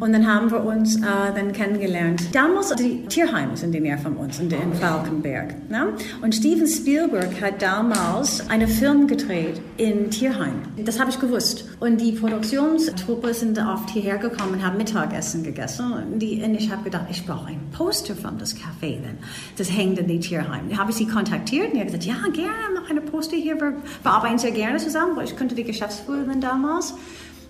und 0.00 0.12
dann 0.12 0.26
haben 0.26 0.50
wir 0.50 0.64
uns 0.64 0.96
äh, 0.96 1.00
dann 1.34 1.52
kennengelernt. 1.52 2.34
Damals, 2.34 2.74
die 2.76 3.04
Tierheime 3.06 3.56
sind 3.56 3.74
in 3.74 3.84
der 3.84 3.96
Nähe 3.96 3.98
von 3.98 4.16
uns, 4.16 4.38
in, 4.38 4.50
in 4.50 4.74
Falkenberg. 4.74 5.54
Ne? 5.70 5.88
Und 6.22 6.34
Steven 6.34 6.66
Spielberg 6.66 7.40
hat 7.40 7.62
damals 7.62 8.48
einen 8.48 8.68
Film 8.68 9.06
gedreht 9.06 9.60
in 9.76 10.10
Tierheim. 10.10 10.62
Das 10.84 10.98
habe 10.98 11.10
ich 11.10 11.20
gewusst. 11.20 11.66
Und 11.80 12.00
die 12.00 12.12
Produktionstruppe 12.12 13.34
sind 13.34 13.58
oft 13.58 13.90
hierher 13.90 14.18
gekommen 14.18 14.54
und 14.54 14.66
haben 14.66 14.76
Mittagessen 14.76 15.42
gegessen. 15.42 15.92
Und, 15.92 16.18
die, 16.20 16.42
und 16.42 16.54
ich 16.54 16.70
habe 16.70 16.84
gedacht, 16.84 17.06
ich 17.10 17.24
brauche 17.26 17.48
ein 17.48 17.60
Poster 17.72 18.14
von 18.14 18.38
das 18.38 18.54
Café. 18.54 18.96
Denn. 18.96 19.18
Das 19.56 19.70
hängt 19.70 19.98
in 19.98 20.06
die 20.06 20.20
Tierheim. 20.20 20.68
Dann 20.68 20.78
habe 20.78 20.90
ich 20.90 20.96
sie 20.96 21.06
kontaktiert 21.06 21.68
und 21.68 21.74
die 21.74 21.80
hat 21.80 21.86
gesagt, 21.86 22.04
ja, 22.04 22.16
gerne, 22.32 22.52
mach 22.74 22.88
eine 22.88 23.00
Poster 23.00 23.36
hier. 23.36 23.60
Wir, 23.60 23.74
wir 24.06 24.12
arbeiten 24.12 24.38
sehr 24.38 24.52
gerne 24.52 24.78
zusammen, 24.78 25.16
weil 25.16 25.24
ich 25.24 25.36
könnte 25.36 25.54
die 25.56 25.64
Geschäftsführerin 25.64 26.40
damals. 26.40 26.94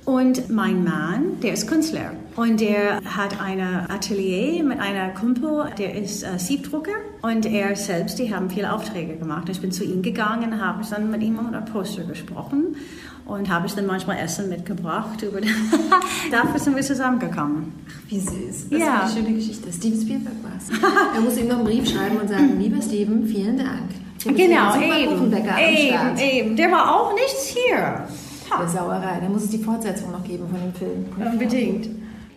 Und 0.06 0.48
mein 0.50 0.84
Mann, 0.84 1.40
der 1.42 1.52
ist 1.54 1.66
Künstler 1.66 2.12
und 2.36 2.60
der 2.60 3.00
hat 3.04 3.40
ein 3.40 3.60
Atelier 3.90 4.62
mit 4.62 4.78
einer 4.78 5.08
Kumpel, 5.10 5.64
der 5.78 5.96
ist 5.96 6.22
äh, 6.22 6.38
Siebdrucker 6.38 6.92
und 7.22 7.44
er 7.44 7.74
selbst, 7.74 8.16
die 8.20 8.32
haben 8.32 8.48
viele 8.48 8.72
Aufträge 8.72 9.16
gemacht. 9.16 9.48
Ich 9.48 9.60
bin 9.60 9.72
zu 9.72 9.82
ihm 9.82 10.02
gegangen, 10.02 10.64
habe 10.64 10.84
dann 10.88 11.10
mit 11.10 11.22
ihm 11.24 11.34
über 11.40 11.60
Poster 11.60 12.04
gesprochen 12.04 12.76
und 13.24 13.50
habe 13.50 13.66
ich 13.66 13.74
dann 13.74 13.86
manchmal 13.86 14.18
Essen 14.18 14.48
mitgebracht. 14.48 15.20
Über 15.22 15.40
Dafür 16.30 16.60
sind 16.60 16.76
wir 16.76 16.84
zusammengekommen. 16.84 17.72
Wie 18.08 18.20
süß. 18.20 18.68
Das 18.70 18.78
Ja. 18.78 19.06
ist 19.06 19.16
eine 19.16 19.24
schöne 19.26 19.36
Geschichte. 19.38 19.72
Steven 19.72 20.00
Spielberg 20.00 20.34
war 20.44 20.52
es. 20.56 20.70
Er 21.16 21.20
muss 21.20 21.36
ihm 21.36 21.48
noch 21.48 21.56
einen 21.56 21.64
Brief 21.66 21.90
schreiben 21.90 22.16
und 22.18 22.28
sagen, 22.28 22.60
lieber 22.60 22.80
Steven, 22.80 23.26
vielen 23.26 23.58
Dank. 23.58 23.90
Genau, 24.34 24.76
eben, 24.76 25.32
eben, 25.32 25.88
Start. 25.88 26.20
eben. 26.20 26.56
Der 26.56 26.70
war 26.70 26.94
auch 26.94 27.14
nichts 27.14 27.48
hier. 27.48 28.06
Der 28.58 28.68
Sauerei. 28.68 29.20
Da 29.20 29.28
muss 29.28 29.44
es 29.44 29.50
die 29.50 29.58
Fortsetzung 29.58 30.12
noch 30.12 30.24
geben 30.24 30.48
von 30.48 30.60
dem 30.60 30.74
Film. 30.74 31.32
Unbedingt. 31.32 31.88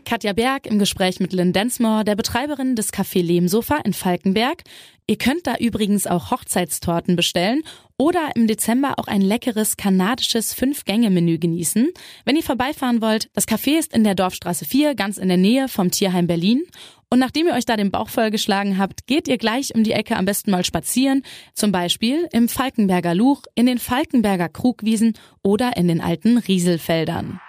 Katja 0.09 0.33
Berg 0.33 0.65
im 0.65 0.79
Gespräch 0.79 1.19
mit 1.19 1.33
Lynn 1.33 1.53
Densmore, 1.53 2.03
der 2.03 2.15
Betreiberin 2.15 2.75
des 2.75 2.91
Café 2.91 3.21
Lehmsofa 3.21 3.77
in 3.85 3.93
Falkenberg. 3.93 4.63
Ihr 5.05 5.19
könnt 5.19 5.45
da 5.45 5.57
übrigens 5.57 6.07
auch 6.07 6.31
Hochzeitstorten 6.31 7.15
bestellen 7.15 7.61
oder 7.95 8.31
im 8.33 8.47
Dezember 8.47 8.97
auch 8.97 9.05
ein 9.05 9.21
leckeres 9.21 9.77
kanadisches 9.77 10.55
Fünf-Gänge-Menü 10.55 11.37
genießen. 11.37 11.89
Wenn 12.25 12.35
ihr 12.35 12.41
vorbeifahren 12.41 13.03
wollt, 13.03 13.29
das 13.35 13.47
Café 13.47 13.77
ist 13.77 13.93
in 13.93 14.03
der 14.03 14.15
Dorfstraße 14.15 14.65
4, 14.65 14.95
ganz 14.95 15.19
in 15.19 15.27
der 15.27 15.37
Nähe 15.37 15.67
vom 15.67 15.91
Tierheim 15.91 16.25
Berlin. 16.25 16.63
Und 17.11 17.19
nachdem 17.19 17.45
ihr 17.45 17.53
euch 17.53 17.65
da 17.65 17.77
den 17.77 17.91
Bauch 17.91 18.09
vollgeschlagen 18.09 18.79
habt, 18.79 19.05
geht 19.05 19.27
ihr 19.27 19.37
gleich 19.37 19.75
um 19.75 19.83
die 19.83 19.91
Ecke 19.91 20.17
am 20.17 20.25
besten 20.25 20.49
mal 20.49 20.65
spazieren. 20.65 21.21
Zum 21.53 21.71
Beispiel 21.71 22.27
im 22.31 22.49
Falkenberger 22.49 23.13
Luch, 23.13 23.43
in 23.53 23.67
den 23.67 23.77
Falkenberger 23.77 24.49
Krugwiesen 24.49 25.13
oder 25.43 25.77
in 25.77 25.87
den 25.87 26.01
alten 26.01 26.39
Rieselfeldern. 26.39 27.39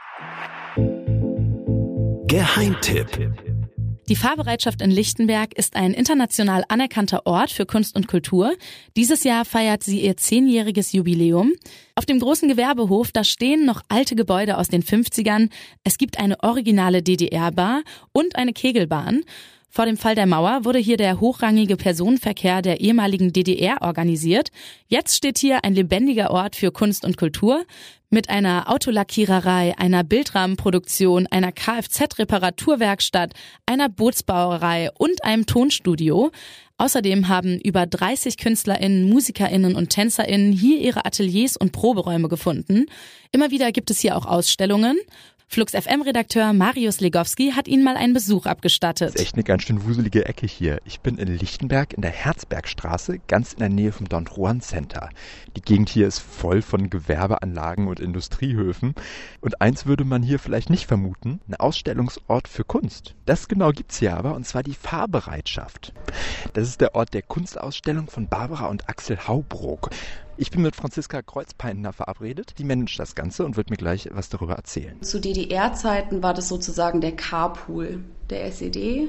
Geheimtipp. 2.30 3.08
Die 4.08 4.14
Fahrbereitschaft 4.14 4.82
in 4.82 4.92
Lichtenberg 4.92 5.52
ist 5.58 5.74
ein 5.74 5.92
international 5.92 6.62
anerkannter 6.68 7.26
Ort 7.26 7.50
für 7.50 7.66
Kunst 7.66 7.96
und 7.96 8.06
Kultur. 8.06 8.54
Dieses 8.96 9.24
Jahr 9.24 9.44
feiert 9.44 9.82
sie 9.82 10.00
ihr 10.00 10.16
zehnjähriges 10.16 10.92
Jubiläum. 10.92 11.54
Auf 11.96 12.06
dem 12.06 12.20
großen 12.20 12.48
Gewerbehof, 12.48 13.10
da 13.10 13.24
stehen 13.24 13.66
noch 13.66 13.82
alte 13.88 14.14
Gebäude 14.14 14.58
aus 14.58 14.68
den 14.68 14.84
50ern. 14.84 15.50
Es 15.82 15.98
gibt 15.98 16.20
eine 16.20 16.40
originale 16.44 17.02
DDR-Bar 17.02 17.82
und 18.12 18.36
eine 18.36 18.52
Kegelbahn. 18.52 19.24
Vor 19.72 19.86
dem 19.86 19.96
Fall 19.96 20.16
der 20.16 20.26
Mauer 20.26 20.64
wurde 20.64 20.80
hier 20.80 20.96
der 20.96 21.20
hochrangige 21.20 21.76
Personenverkehr 21.76 22.60
der 22.60 22.80
ehemaligen 22.80 23.32
DDR 23.32 23.82
organisiert. 23.82 24.48
Jetzt 24.88 25.16
steht 25.16 25.38
hier 25.38 25.62
ein 25.64 25.74
lebendiger 25.74 26.32
Ort 26.32 26.56
für 26.56 26.72
Kunst 26.72 27.04
und 27.04 27.16
Kultur 27.16 27.64
mit 28.10 28.28
einer 28.28 28.68
Autolackiererei, 28.68 29.78
einer 29.78 30.02
Bildrahmenproduktion, 30.02 31.28
einer 31.28 31.52
Kfz-Reparaturwerkstatt, 31.52 33.32
einer 33.64 33.88
Bootsbauerei 33.88 34.90
und 34.98 35.22
einem 35.22 35.46
Tonstudio. 35.46 36.32
Außerdem 36.76 37.28
haben 37.28 37.60
über 37.60 37.86
30 37.86 38.38
KünstlerInnen, 38.38 39.08
MusikerInnen 39.08 39.76
und 39.76 39.90
TänzerInnen 39.90 40.50
hier 40.50 40.80
ihre 40.80 41.04
Ateliers 41.04 41.56
und 41.56 41.70
Proberäume 41.70 42.28
gefunden. 42.28 42.86
Immer 43.30 43.52
wieder 43.52 43.70
gibt 43.70 43.92
es 43.92 44.00
hier 44.00 44.16
auch 44.16 44.26
Ausstellungen. 44.26 44.98
Flux 45.52 45.72
FM-Redakteur 45.72 46.52
Marius 46.52 47.00
Legowski 47.00 47.50
hat 47.50 47.66
ihnen 47.66 47.82
mal 47.82 47.96
einen 47.96 48.14
Besuch 48.14 48.46
abgestattet. 48.46 49.08
Das 49.08 49.14
ist 49.16 49.20
echt 49.20 49.34
eine 49.34 49.42
ganz 49.42 49.64
schön 49.64 49.82
wuselige 49.82 50.24
Ecke 50.26 50.46
hier. 50.46 50.80
Ich 50.84 51.00
bin 51.00 51.18
in 51.18 51.26
Lichtenberg 51.26 51.92
in 51.92 52.02
der 52.02 52.12
Herzbergstraße, 52.12 53.18
ganz 53.26 53.54
in 53.54 53.58
der 53.58 53.68
Nähe 53.68 53.90
vom 53.90 54.08
Don 54.08 54.26
Juan 54.32 54.60
Center. 54.60 55.10
Die 55.56 55.60
Gegend 55.60 55.88
hier 55.88 56.06
ist 56.06 56.20
voll 56.20 56.62
von 56.62 56.88
Gewerbeanlagen 56.88 57.88
und 57.88 57.98
Industriehöfen. 57.98 58.94
Und 59.40 59.60
eins 59.60 59.86
würde 59.86 60.04
man 60.04 60.22
hier 60.22 60.38
vielleicht 60.38 60.70
nicht 60.70 60.86
vermuten, 60.86 61.40
ein 61.48 61.56
Ausstellungsort 61.56 62.46
für 62.46 62.62
Kunst. 62.62 63.16
Das 63.26 63.48
genau 63.48 63.72
gibt's 63.72 63.98
hier 63.98 64.16
aber, 64.16 64.36
und 64.36 64.46
zwar 64.46 64.62
die 64.62 64.74
Fahrbereitschaft. 64.74 65.92
Das 66.52 66.68
ist 66.68 66.80
der 66.80 66.94
Ort 66.94 67.12
der 67.12 67.22
Kunstausstellung 67.22 68.06
von 68.06 68.28
Barbara 68.28 68.66
und 68.66 68.88
Axel 68.88 69.26
Haubrook. 69.26 69.90
Ich 70.40 70.50
bin 70.50 70.62
mit 70.62 70.74
Franziska 70.74 71.20
Kreuzpeintner 71.20 71.92
verabredet. 71.92 72.54
Die 72.56 72.64
managt 72.64 72.98
das 72.98 73.14
Ganze 73.14 73.44
und 73.44 73.58
wird 73.58 73.68
mir 73.68 73.76
gleich 73.76 74.08
was 74.10 74.30
darüber 74.30 74.54
erzählen. 74.54 75.02
Zu 75.02 75.20
DDR-Zeiten 75.20 76.22
war 76.22 76.32
das 76.32 76.48
sozusagen 76.48 77.02
der 77.02 77.14
Carpool 77.14 78.04
der 78.30 78.46
SED. 78.46 79.08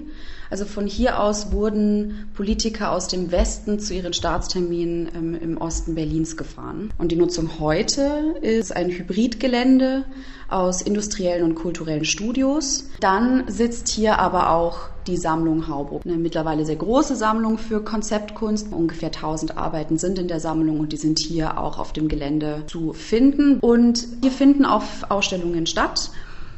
Also 0.49 0.65
von 0.65 0.85
hier 0.85 1.21
aus 1.21 1.53
wurden 1.53 2.29
Politiker 2.33 2.91
aus 2.91 3.07
dem 3.07 3.31
Westen 3.31 3.79
zu 3.79 3.93
ihren 3.93 4.13
Staatsterminen 4.13 5.09
ähm, 5.15 5.39
im 5.41 5.57
Osten 5.57 5.95
Berlins 5.95 6.35
gefahren. 6.35 6.91
Und 6.97 7.11
die 7.11 7.15
Nutzung 7.15 7.59
heute 7.59 8.35
ist 8.41 8.75
ein 8.75 8.89
Hybridgelände 8.89 10.03
aus 10.49 10.81
industriellen 10.81 11.43
und 11.43 11.55
kulturellen 11.55 12.03
Studios. 12.03 12.89
Dann 12.99 13.45
sitzt 13.47 13.87
hier 13.87 14.19
aber 14.19 14.49
auch 14.49 14.89
die 15.07 15.17
Sammlung 15.17 15.67
Hauburg. 15.67 16.05
Eine 16.05 16.17
mittlerweile 16.17 16.65
sehr 16.65 16.75
große 16.75 17.15
Sammlung 17.15 17.57
für 17.57 17.81
Konzeptkunst. 17.81 18.71
Ungefähr 18.71 19.09
1000 19.09 19.57
Arbeiten 19.57 19.97
sind 19.97 20.19
in 20.19 20.27
der 20.27 20.39
Sammlung 20.39 20.79
und 20.79 20.91
die 20.91 20.97
sind 20.97 21.19
hier 21.19 21.57
auch 21.57 21.79
auf 21.79 21.93
dem 21.93 22.07
Gelände 22.07 22.63
zu 22.67 22.93
finden. 22.93 23.59
Und 23.59 24.05
hier 24.21 24.31
finden 24.31 24.65
auch 24.65 24.83
Ausstellungen 25.09 25.65
statt. 25.65 26.11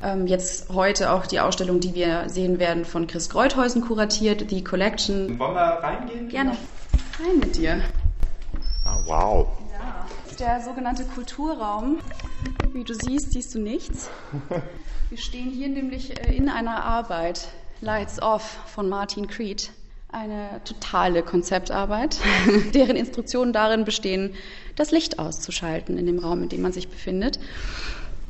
Ähm, 0.04 0.28
jetzt 0.28 0.68
heute 0.70 1.14
auch 1.14 1.26
die 1.26 1.40
Ausstellung, 1.40 1.80
die 1.80 1.96
wir 1.96 2.28
sehen 2.28 2.60
werden, 2.60 2.84
von 2.84 3.08
Chris 3.08 3.30
Greuthäusen 3.30 3.82
kuratiert, 3.82 4.50
The 4.50 4.62
Collection. 4.62 5.40
Wollen 5.40 5.54
wir 5.54 5.62
reingehen? 5.62 6.28
Gerne. 6.28 6.58
Rein 7.20 7.40
mit 7.40 7.56
dir. 7.56 7.82
Ah, 8.84 9.00
wow. 9.06 9.48
Ja. 9.72 10.06
Der 10.38 10.62
sogenannte 10.62 11.06
Kulturraum. 11.06 12.00
Wie 12.74 12.84
du 12.84 12.94
siehst, 12.94 13.32
siehst 13.32 13.56
du 13.56 13.60
nichts. 13.60 14.10
Wir 15.10 15.18
stehen 15.18 15.52
hier 15.52 15.70
nämlich 15.70 16.20
äh, 16.20 16.36
in 16.36 16.50
einer 16.50 16.84
Arbeit, 16.84 17.48
Lights 17.82 18.22
Off 18.22 18.58
von 18.66 18.90
Martin 18.90 19.28
Creed. 19.28 19.72
Eine 20.12 20.62
totale 20.66 21.24
Konzeptarbeit, 21.24 22.18
deren 22.74 22.98
Instruktionen 22.98 23.54
darin 23.54 23.86
bestehen, 23.86 24.36
das 24.76 24.92
Licht 24.92 25.18
auszuschalten 25.18 25.98
in 25.98 26.08
dem 26.08 26.20
Raum, 26.20 26.44
in 26.44 26.50
dem 26.50 26.62
man 26.62 26.74
sich 26.74 26.90
befindet 26.90 27.40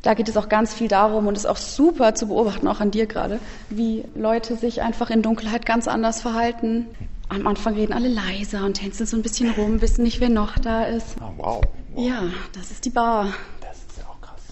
da 0.04 0.12
geht 0.12 0.28
es 0.28 0.36
auch 0.36 0.48
ganz 0.50 0.74
viel 0.74 0.86
darum 0.86 1.26
und 1.26 1.36
ist 1.36 1.46
auch 1.46 1.56
super 1.56 2.14
zu 2.14 2.28
beobachten, 2.28 2.68
auch 2.68 2.80
an 2.80 2.90
dir 2.90 3.06
gerade, 3.06 3.40
wie 3.70 4.04
Leute 4.14 4.54
sich 4.56 4.82
einfach 4.82 5.10
in 5.10 5.22
Dunkelheit 5.22 5.64
ganz 5.64 5.88
anders 5.88 6.20
verhalten. 6.20 6.86
Am 7.30 7.46
Anfang 7.46 7.74
reden 7.74 7.94
alle 7.94 8.08
leiser 8.08 8.64
und 8.66 8.74
tänzeln 8.74 9.06
so 9.06 9.16
ein 9.16 9.22
bisschen 9.22 9.50
rum, 9.52 9.80
wissen 9.80 10.02
nicht, 10.02 10.20
wer 10.20 10.28
noch 10.28 10.58
da 10.58 10.84
ist. 10.84 11.16
Oh, 11.20 11.32
wow. 11.38 11.60
wow. 11.94 12.06
Ja, 12.06 12.22
das 12.52 12.70
ist 12.70 12.84
die 12.84 12.90
Bar. 12.90 13.32
Das 13.62 13.78
ist 13.78 13.98
ja 13.98 14.04
auch 14.04 14.20
krass. 14.20 14.42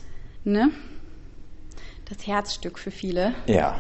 Ne? 0.45 0.71
Das 2.09 2.27
Herzstück 2.27 2.79
für 2.79 2.91
viele. 2.91 3.35
Ja. 3.47 3.79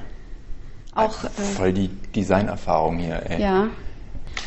Auch. 0.95 1.25
Äh, 1.25 1.29
Voll 1.29 1.73
die 1.73 1.89
Designerfahrung 1.89 2.99
hier, 2.99 3.23
ey. 3.31 3.41
Ja. 3.41 3.69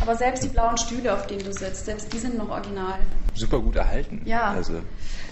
Aber 0.02 0.16
selbst 0.16 0.44
die 0.44 0.50
blauen 0.50 0.78
Stühle, 0.78 1.14
auf 1.14 1.28
denen 1.28 1.44
du 1.44 1.54
sitzt, 1.54 1.86
selbst 1.86 2.12
die 2.12 2.20
sind 2.20 2.38
noch 2.38 2.50
original. 2.50 3.00
Super 3.34 3.60
gut 3.60 3.76
erhalten. 3.76 4.22
Ja. 4.26 4.52
Also 4.52 4.74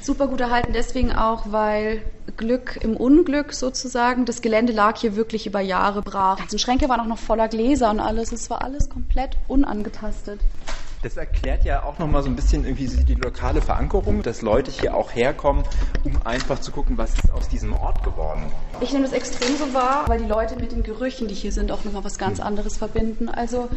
super 0.01 0.27
gut 0.27 0.41
erhalten, 0.41 0.74
deswegen 0.74 1.12
auch, 1.12 1.46
weil 1.51 2.01
Glück 2.38 2.79
im 2.82 2.96
Unglück 2.96 3.53
sozusagen, 3.53 4.25
das 4.25 4.41
Gelände 4.41 4.74
lag 4.74 4.98
hier 4.98 5.15
wirklich 5.15 5.48
über 5.48 5.60
Jahre 5.62 6.01
brach. 6.01 6.36
Die 6.36 6.41
ganzen 6.41 6.60
Schränke 6.60 6.89
waren 6.89 7.00
auch 7.00 7.05
noch 7.05 7.17
voller 7.17 7.48
Gläser 7.48 7.89
und 7.89 8.00
alles. 8.00 8.32
Es 8.32 8.50
war 8.50 8.63
alles 8.63 8.89
komplett 8.89 9.38
unangetastet. 9.48 10.39
Das 11.03 11.17
erklärt 11.17 11.65
ja 11.65 11.84
auch 11.84 12.00
nochmal 12.00 12.24
so 12.24 12.29
ein 12.29 12.36
bisschen 12.38 12.63
irgendwie 12.63 12.88
die 12.88 13.15
lokale 13.15 13.62
Verankerung, 13.62 14.24
dass 14.24 14.41
Leute 14.41 14.72
hier 14.72 14.96
auch 14.96 15.13
herkommen, 15.13 15.65
um 16.05 16.13
einfach 16.24 16.60
zu 16.60 16.72
gucken, 16.72 16.98
was 16.98 17.13
ist 17.13 17.29
aus 17.34 17.50
diesem 17.50 17.74
Ort 17.74 18.01
geworden. 18.05 18.50
Ich 18.79 18.93
nehme 18.93 19.03
das 19.03 19.12
extrem 19.12 19.58
so 19.58 19.74
wahr, 19.74 20.05
weil 20.08 20.20
die 20.20 20.29
Leute 20.29 20.55
mit 20.55 20.72
den 20.72 20.82
Gerüchen, 20.82 21.27
die 21.27 21.34
hier 21.34 21.51
sind, 21.51 21.74
auch 21.74 21.84
nochmal 21.84 22.05
was 22.05 22.17
ganz 22.17 22.39
anderes 22.39 22.77
verbinden. 22.77 23.27
Also 23.27 23.67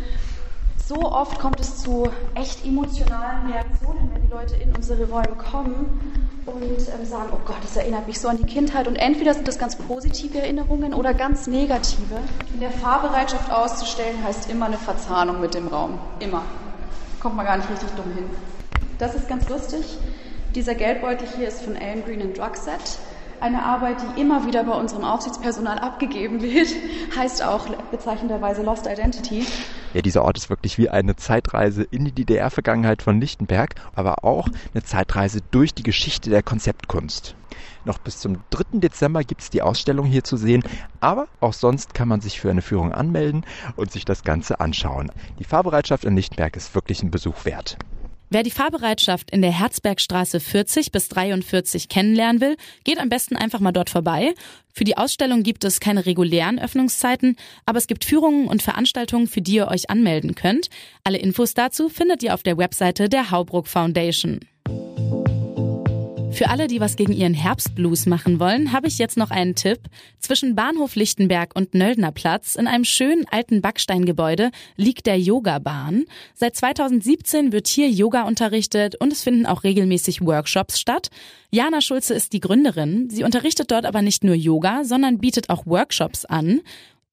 so 0.86 1.10
oft 1.10 1.40
kommt 1.40 1.58
es 1.58 1.78
zu 1.78 2.10
echt 2.34 2.64
emotionalen 2.64 3.50
Reaktionen, 3.50 4.08
wenn 4.14 4.22
die 4.22 4.28
Leute 4.28 4.54
in 4.54 4.72
unsere 4.72 5.08
Räume 5.08 5.34
kommen 5.36 6.30
und 6.46 6.62
ähm, 6.62 7.04
sagen, 7.04 7.30
oh 7.32 7.40
Gott, 7.44 7.56
das 7.62 7.76
erinnert 7.76 8.06
mich 8.06 8.20
so 8.20 8.28
an 8.28 8.36
die 8.36 8.44
Kindheit. 8.44 8.86
Und 8.86 8.94
entweder 8.94 9.34
sind 9.34 9.48
das 9.48 9.58
ganz 9.58 9.74
positive 9.74 10.38
Erinnerungen 10.38 10.94
oder 10.94 11.12
ganz 11.12 11.48
negative. 11.48 12.18
In 12.54 12.60
der 12.60 12.70
Fahrbereitschaft 12.70 13.50
auszustellen, 13.50 14.22
heißt 14.22 14.48
immer 14.48 14.66
eine 14.66 14.78
Verzahnung 14.78 15.40
mit 15.40 15.54
dem 15.54 15.66
Raum. 15.66 15.98
Immer. 16.20 16.42
Kommt 17.18 17.34
man 17.34 17.46
gar 17.46 17.56
nicht 17.56 17.68
richtig 17.68 17.90
dumm 17.96 18.14
hin. 18.14 18.30
Das 18.98 19.16
ist 19.16 19.28
ganz 19.28 19.48
lustig. 19.48 19.98
Dieser 20.54 20.76
Geldbeutel 20.76 21.26
hier 21.36 21.48
ist 21.48 21.62
von 21.62 21.76
Alan 21.76 22.04
Green 22.04 22.22
and 22.22 22.38
Drugset. 22.38 22.98
Eine 23.40 23.64
Arbeit, 23.64 23.96
die 24.00 24.20
immer 24.20 24.46
wieder 24.46 24.62
bei 24.62 24.72
unserem 24.72 25.04
Aufsichtspersonal 25.04 25.80
abgegeben 25.80 26.42
wird, 26.42 26.68
heißt 27.16 27.42
auch 27.42 27.66
bezeichnenderweise 27.90 28.62
Lost 28.62 28.86
Identity. 28.86 29.46
Ja, 29.94 30.02
dieser 30.02 30.24
Ort 30.24 30.38
ist 30.38 30.50
wirklich 30.50 30.78
wie 30.78 30.90
eine 30.90 31.16
Zeitreise 31.16 31.82
in 31.82 32.04
die 32.04 32.12
DDR-Vergangenheit 32.12 33.02
von 33.02 33.20
Lichtenberg, 33.20 33.74
aber 33.94 34.24
auch 34.24 34.48
eine 34.74 34.82
Zeitreise 34.82 35.40
durch 35.50 35.74
die 35.74 35.82
Geschichte 35.82 36.30
der 36.30 36.42
Konzeptkunst. 36.42 37.34
Noch 37.84 37.98
bis 37.98 38.18
zum 38.18 38.38
3. 38.50 38.80
Dezember 38.80 39.22
gibt 39.22 39.42
es 39.42 39.50
die 39.50 39.62
Ausstellung 39.62 40.06
hier 40.06 40.24
zu 40.24 40.36
sehen, 40.36 40.64
aber 41.00 41.28
auch 41.40 41.52
sonst 41.52 41.94
kann 41.94 42.08
man 42.08 42.20
sich 42.20 42.40
für 42.40 42.50
eine 42.50 42.62
Führung 42.62 42.92
anmelden 42.92 43.44
und 43.76 43.92
sich 43.92 44.04
das 44.04 44.24
Ganze 44.24 44.60
anschauen. 44.60 45.10
Die 45.38 45.44
Fahrbereitschaft 45.44 46.04
in 46.04 46.16
Lichtenberg 46.16 46.56
ist 46.56 46.74
wirklich 46.74 47.02
ein 47.02 47.10
Besuch 47.10 47.44
wert. 47.44 47.78
Wer 48.28 48.42
die 48.42 48.50
Fahrbereitschaft 48.50 49.30
in 49.30 49.40
der 49.40 49.52
Herzbergstraße 49.52 50.40
40 50.40 50.90
bis 50.90 51.08
43 51.08 51.88
kennenlernen 51.88 52.40
will, 52.40 52.56
geht 52.82 52.98
am 52.98 53.08
besten 53.08 53.36
einfach 53.36 53.60
mal 53.60 53.70
dort 53.70 53.88
vorbei. 53.88 54.34
Für 54.72 54.82
die 54.82 54.96
Ausstellung 54.96 55.44
gibt 55.44 55.62
es 55.64 55.78
keine 55.78 56.06
regulären 56.06 56.58
Öffnungszeiten, 56.58 57.36
aber 57.66 57.78
es 57.78 57.86
gibt 57.86 58.04
Führungen 58.04 58.48
und 58.48 58.62
Veranstaltungen, 58.62 59.28
für 59.28 59.42
die 59.42 59.54
ihr 59.54 59.68
euch 59.68 59.90
anmelden 59.90 60.34
könnt. 60.34 60.70
Alle 61.04 61.18
Infos 61.18 61.54
dazu 61.54 61.88
findet 61.88 62.24
ihr 62.24 62.34
auf 62.34 62.42
der 62.42 62.58
Webseite 62.58 63.08
der 63.08 63.30
Haubruck 63.30 63.68
Foundation. 63.68 64.40
Für 66.36 66.50
alle, 66.50 66.66
die 66.66 66.80
was 66.80 66.96
gegen 66.96 67.14
ihren 67.14 67.32
Herbstblues 67.32 68.04
machen 68.04 68.38
wollen, 68.38 68.70
habe 68.72 68.88
ich 68.88 68.98
jetzt 68.98 69.16
noch 69.16 69.30
einen 69.30 69.54
Tipp. 69.54 69.78
Zwischen 70.18 70.54
Bahnhof 70.54 70.94
Lichtenberg 70.94 71.56
und 71.56 71.72
Nöldner 71.72 72.12
Platz 72.12 72.56
in 72.56 72.66
einem 72.66 72.84
schönen 72.84 73.24
alten 73.30 73.62
Backsteingebäude 73.62 74.50
liegt 74.76 75.06
der 75.06 75.18
Yoga-Bahn. 75.18 76.04
Seit 76.34 76.54
2017 76.54 77.52
wird 77.52 77.68
hier 77.68 77.88
Yoga 77.88 78.24
unterrichtet 78.24 78.96
und 78.96 79.14
es 79.14 79.22
finden 79.22 79.46
auch 79.46 79.64
regelmäßig 79.64 80.20
Workshops 80.20 80.78
statt. 80.78 81.08
Jana 81.50 81.80
Schulze 81.80 82.12
ist 82.12 82.34
die 82.34 82.40
Gründerin. 82.40 83.08
Sie 83.08 83.24
unterrichtet 83.24 83.70
dort 83.70 83.86
aber 83.86 84.02
nicht 84.02 84.22
nur 84.22 84.34
Yoga, 84.34 84.84
sondern 84.84 85.16
bietet 85.16 85.48
auch 85.48 85.64
Workshops 85.64 86.26
an. 86.26 86.60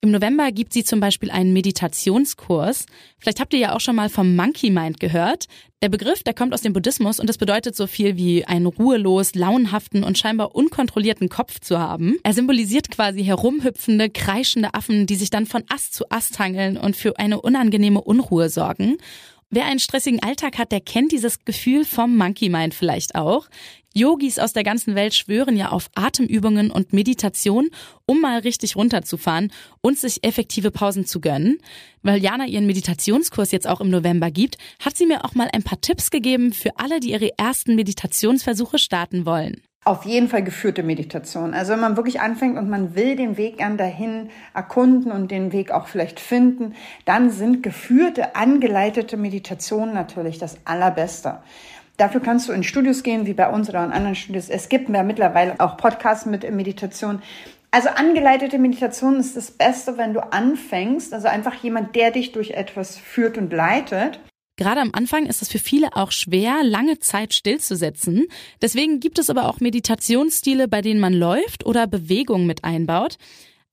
Im 0.04 0.12
November 0.12 0.52
gibt 0.52 0.74
sie 0.74 0.84
zum 0.84 1.00
Beispiel 1.00 1.32
einen 1.32 1.54
Meditationskurs. 1.54 2.88
Vielleicht 3.20 3.40
habt 3.40 3.54
ihr 3.54 3.60
ja 3.62 3.74
auch 3.74 3.80
schon 3.80 3.96
mal 3.96 4.10
vom 4.10 4.36
Monkey 4.36 4.70
Mind 4.70 5.00
gehört. 5.00 5.46
Der 5.82 5.88
Begriff, 5.88 6.24
der 6.24 6.34
kommt 6.34 6.54
aus 6.54 6.60
dem 6.60 6.74
Buddhismus 6.74 7.22
und 7.22 7.30
das 7.30 7.38
bedeutet 7.38 7.74
so 7.78 7.88
viel 7.88 8.18
wie 8.18 8.44
einen 8.44 8.66
ruhelos, 8.66 9.34
launhaften 9.34 10.04
und 10.04 10.18
scheinbar 10.18 10.56
unkontrollierten 10.56 11.30
Kopf 11.30 11.62
zu 11.62 11.80
haben. 11.80 12.18
Er 12.24 12.34
symbolisiert 12.34 12.92
quasi 12.92 13.24
herumhüpfende, 13.24 14.10
kreischende 14.10 14.74
Affen, 14.74 15.06
die 15.06 15.16
sich 15.16 15.30
dann 15.30 15.46
von 15.46 15.64
Ast 15.70 15.94
zu 15.94 16.04
Ast 16.10 16.38
hangeln 16.38 16.76
und 16.76 16.98
für 16.98 17.18
eine 17.18 17.40
unangenehme 17.40 18.02
Unruhe 18.02 18.50
sorgen. 18.50 18.98
Wer 19.52 19.66
einen 19.66 19.80
stressigen 19.80 20.22
Alltag 20.22 20.58
hat, 20.58 20.72
der 20.74 20.82
kennt 20.82 21.14
dieses 21.14 21.46
Gefühl 21.46 21.86
vom 21.86 22.18
Monkey 22.18 22.50
Mind 22.50 22.74
vielleicht 22.74 23.16
auch. 23.16 23.48
Yogis 23.94 24.40
aus 24.40 24.54
der 24.54 24.64
ganzen 24.64 24.96
Welt 24.96 25.14
schwören 25.14 25.56
ja 25.56 25.70
auf 25.70 25.90
Atemübungen 25.96 26.72
und 26.72 26.94
Meditation, 26.94 27.70
um 28.06 28.22
mal 28.22 28.40
richtig 28.40 28.76
runterzufahren 28.76 29.52
und 29.82 30.00
sich 30.00 30.24
effektive 30.24 30.72
Pausen 30.72 31.06
zu 31.06 31.22
gönnen. 31.22 31.60
Weil 32.02 32.22
Jana 32.22 32.48
ihren 32.48 32.66
Meditationskurs 32.66 33.52
jetzt 33.52 33.68
auch 33.68 33.82
im 33.82 33.90
November 33.90 34.32
gibt, 34.32 34.58
hat 34.84 34.98
sie 34.98 35.06
mir 35.06 35.24
auch 35.24 35.36
mal 35.36 35.50
ein 35.54 35.64
paar 35.64 35.80
Tipps 35.80 36.10
gegeben 36.10 36.54
für 36.54 36.78
alle, 36.78 37.00
die 37.00 37.12
ihre 37.12 37.38
ersten 37.38 37.76
Meditationsversuche 37.76 38.80
starten 38.80 39.26
wollen. 39.26 39.62
Auf 39.86 40.06
jeden 40.06 40.30
Fall 40.30 40.44
geführte 40.44 40.82
Meditation. 40.82 41.54
Also 41.54 41.74
wenn 41.74 41.82
man 41.82 41.98
wirklich 41.98 42.22
anfängt 42.22 42.58
und 42.58 42.70
man 42.70 42.96
will 42.96 43.18
den 43.18 43.36
Weg 43.36 43.62
an 43.62 43.78
dahin 43.78 44.30
erkunden 44.54 45.12
und 45.12 45.30
den 45.30 45.52
Weg 45.52 45.72
auch 45.72 45.88
vielleicht 45.88 46.22
finden, 46.22 46.74
dann 47.04 47.32
sind 47.32 47.64
geführte, 47.64 48.38
angeleitete 48.38 49.18
Meditationen 49.18 49.94
natürlich 49.94 50.40
das 50.40 50.58
Allerbeste. 50.64 51.40
Dafür 51.98 52.22
kannst 52.22 52.50
du 52.50 52.54
in 52.54 52.64
Studios 52.64 53.04
gehen, 53.04 53.28
wie 53.28 53.34
bei 53.34 53.50
uns 53.50 53.70
oder 53.70 53.84
in 53.84 53.92
anderen 53.92 54.16
Studios. 54.16 54.50
Es 54.50 54.68
gibt 54.68 54.90
ja 54.90 55.04
mittlerweile 55.04 55.60
auch 55.60 55.78
Podcasts 55.78 56.26
mit 56.26 56.50
Meditation. 56.52 57.22
Also 57.70 57.90
angeleitete 57.90 58.58
Meditation 58.60 59.20
ist 59.20 59.36
das 59.36 59.52
Beste, 59.52 59.98
wenn 59.98 60.14
du 60.14 60.20
anfängst. 60.20 61.14
Also 61.14 61.28
einfach 61.28 61.56
jemand, 61.64 61.96
der 61.96 62.12
dich 62.12 62.32
durch 62.32 62.52
etwas 62.52 62.98
führt 62.98 63.38
und 63.38 63.54
leitet. 63.54 64.20
Gerade 64.56 64.82
am 64.82 64.92
Anfang 64.94 65.26
ist 65.26 65.42
es 65.42 65.50
für 65.50 65.58
viele 65.58 65.96
auch 65.96 66.12
schwer, 66.12 66.64
lange 66.64 67.00
Zeit 67.00 67.34
stillzusetzen. 67.34 68.28
Deswegen 68.62 69.00
gibt 69.00 69.18
es 69.18 69.32
aber 69.32 69.50
auch 69.50 69.60
Meditationsstile, 69.60 70.68
bei 70.68 70.82
denen 70.82 71.00
man 71.00 71.14
läuft 71.14 71.66
oder 71.66 71.88
Bewegung 71.88 72.46
mit 72.46 72.64
einbaut. 72.64 73.18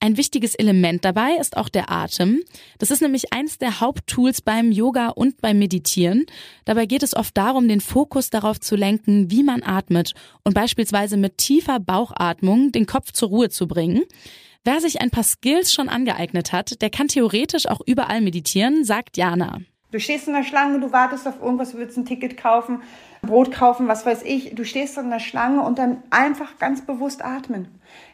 Ein 0.03 0.17
wichtiges 0.17 0.55
Element 0.55 1.05
dabei 1.05 1.35
ist 1.39 1.57
auch 1.57 1.69
der 1.69 1.91
Atem. 1.91 2.41
Das 2.79 2.89
ist 2.89 3.03
nämlich 3.03 3.33
eins 3.33 3.59
der 3.59 3.81
Haupttools 3.81 4.41
beim 4.41 4.71
Yoga 4.71 5.09
und 5.09 5.41
beim 5.41 5.59
Meditieren. 5.59 6.25
Dabei 6.65 6.87
geht 6.87 7.03
es 7.03 7.15
oft 7.15 7.37
darum, 7.37 7.67
den 7.67 7.81
Fokus 7.81 8.31
darauf 8.31 8.59
zu 8.59 8.75
lenken, 8.75 9.29
wie 9.29 9.43
man 9.43 9.61
atmet 9.61 10.15
und 10.43 10.55
beispielsweise 10.55 11.17
mit 11.17 11.37
tiefer 11.37 11.79
Bauchatmung 11.79 12.71
den 12.71 12.87
Kopf 12.87 13.11
zur 13.11 13.29
Ruhe 13.29 13.49
zu 13.49 13.67
bringen. 13.67 14.01
Wer 14.63 14.81
sich 14.81 15.01
ein 15.01 15.11
paar 15.11 15.23
Skills 15.23 15.71
schon 15.71 15.87
angeeignet 15.87 16.51
hat, 16.51 16.81
der 16.81 16.89
kann 16.89 17.07
theoretisch 17.07 17.67
auch 17.67 17.81
überall 17.85 18.21
meditieren, 18.21 18.83
sagt 18.83 19.17
Jana. 19.17 19.59
Du 19.91 19.99
stehst 19.99 20.27
in 20.27 20.33
der 20.33 20.43
Schlange, 20.43 20.79
du 20.79 20.91
wartest 20.91 21.27
auf 21.27 21.39
irgendwas, 21.39 21.73
du 21.73 21.77
willst 21.77 21.97
ein 21.97 22.05
Ticket 22.05 22.37
kaufen, 22.37 22.81
Brot 23.21 23.51
kaufen, 23.51 23.87
was 23.87 24.03
weiß 24.03 24.23
ich. 24.23 24.55
Du 24.55 24.65
stehst 24.65 24.97
in 24.97 25.11
der 25.11 25.19
Schlange 25.19 25.61
und 25.61 25.77
dann 25.77 26.01
einfach 26.09 26.57
ganz 26.57 26.83
bewusst 26.83 27.23
atmen. 27.23 27.67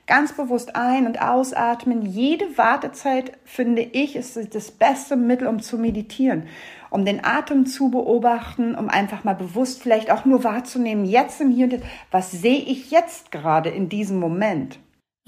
Ganz 0.07 0.31
bewusst 0.31 0.77
ein- 0.77 1.05
und 1.05 1.21
ausatmen. 1.21 2.01
Jede 2.01 2.57
Wartezeit, 2.57 3.33
finde 3.43 3.81
ich, 3.81 4.15
ist 4.15 4.55
das 4.55 4.71
beste 4.71 5.17
Mittel, 5.17 5.47
um 5.47 5.61
zu 5.61 5.77
meditieren. 5.77 6.43
Um 6.89 7.03
den 7.03 7.25
Atem 7.25 7.65
zu 7.65 7.91
beobachten, 7.91 8.73
um 8.73 8.87
einfach 8.87 9.25
mal 9.25 9.35
bewusst 9.35 9.83
vielleicht 9.83 10.09
auch 10.09 10.23
nur 10.23 10.45
wahrzunehmen, 10.45 11.03
jetzt 11.03 11.41
im 11.41 11.51
Hier 11.51 11.65
und 11.65 11.73
Jetzt, 11.73 11.85
was 12.09 12.31
sehe 12.31 12.59
ich 12.59 12.89
jetzt 12.89 13.33
gerade 13.33 13.69
in 13.69 13.89
diesem 13.89 14.17
Moment? 14.17 14.79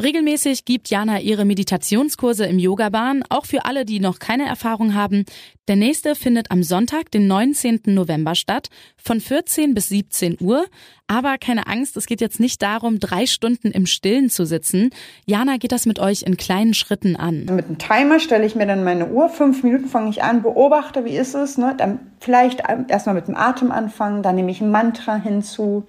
Regelmäßig 0.01 0.63
gibt 0.63 0.89
Jana 0.89 1.20
ihre 1.20 1.44
Meditationskurse 1.44 2.46
im 2.46 2.58
Yogabahn, 2.58 3.22
auch 3.27 3.46
für 3.46 3.65
alle, 3.65 3.84
die 3.84 4.00
noch 4.00 4.20
keine 4.20 4.48
Erfahrung 4.48 4.96
haben. 4.96 5.25
Der 5.68 5.75
nächste 5.75 6.15
findet 6.15 6.51
am 6.51 6.63
Sonntag, 6.63 7.12
den 7.12 7.27
19. 7.27 7.82
November 7.88 8.34
statt, 8.34 8.70
von 8.96 9.20
14 9.20 9.74
bis 9.74 9.89
17 9.89 10.38
Uhr. 10.39 10.65
Aber 11.08 11.38
keine 11.38 11.68
Angst, 11.68 11.98
es 11.98 12.06
geht 12.06 12.22
jetzt 12.22 12.39
nicht 12.39 12.62
darum, 12.62 13.00
drei 13.00 13.25
Stunden 13.25 13.72
im 13.72 13.86
Stillen 13.86 14.29
zu 14.29 14.46
sitzen. 14.46 14.91
Jana 15.25 15.58
geht 15.58 15.74
das 15.74 15.86
mit 15.86 16.00
euch 16.00 16.22
in 16.22 16.38
kleinen 16.38 16.74
Schritten 16.74 17.18
an. 17.18 17.46
Mit 17.51 17.65
einem 17.65 17.77
Timer 17.77 18.22
stelle 18.22 18.46
ich 18.46 18.56
mir 18.56 18.68
dann 18.68 18.86
meine 18.86 19.10
Uhr, 19.10 19.27
fünf 19.27 19.63
Minuten 19.63 19.89
fange 19.89 20.12
ich 20.12 20.24
an, 20.24 20.44
beobachte, 20.44 21.03
wie 21.03 21.18
ist 21.18 21.36
es, 21.36 21.58
ne? 21.58 21.75
dann 21.77 22.00
vielleicht 22.22 22.63
erstmal 22.88 23.15
mit 23.15 23.27
dem 23.27 23.36
Atem 23.36 23.70
anfangen, 23.70 24.24
dann 24.24 24.36
nehme 24.36 24.51
ich 24.51 24.62
ein 24.62 24.72
Mantra 24.72 25.18
hinzu. 25.18 25.86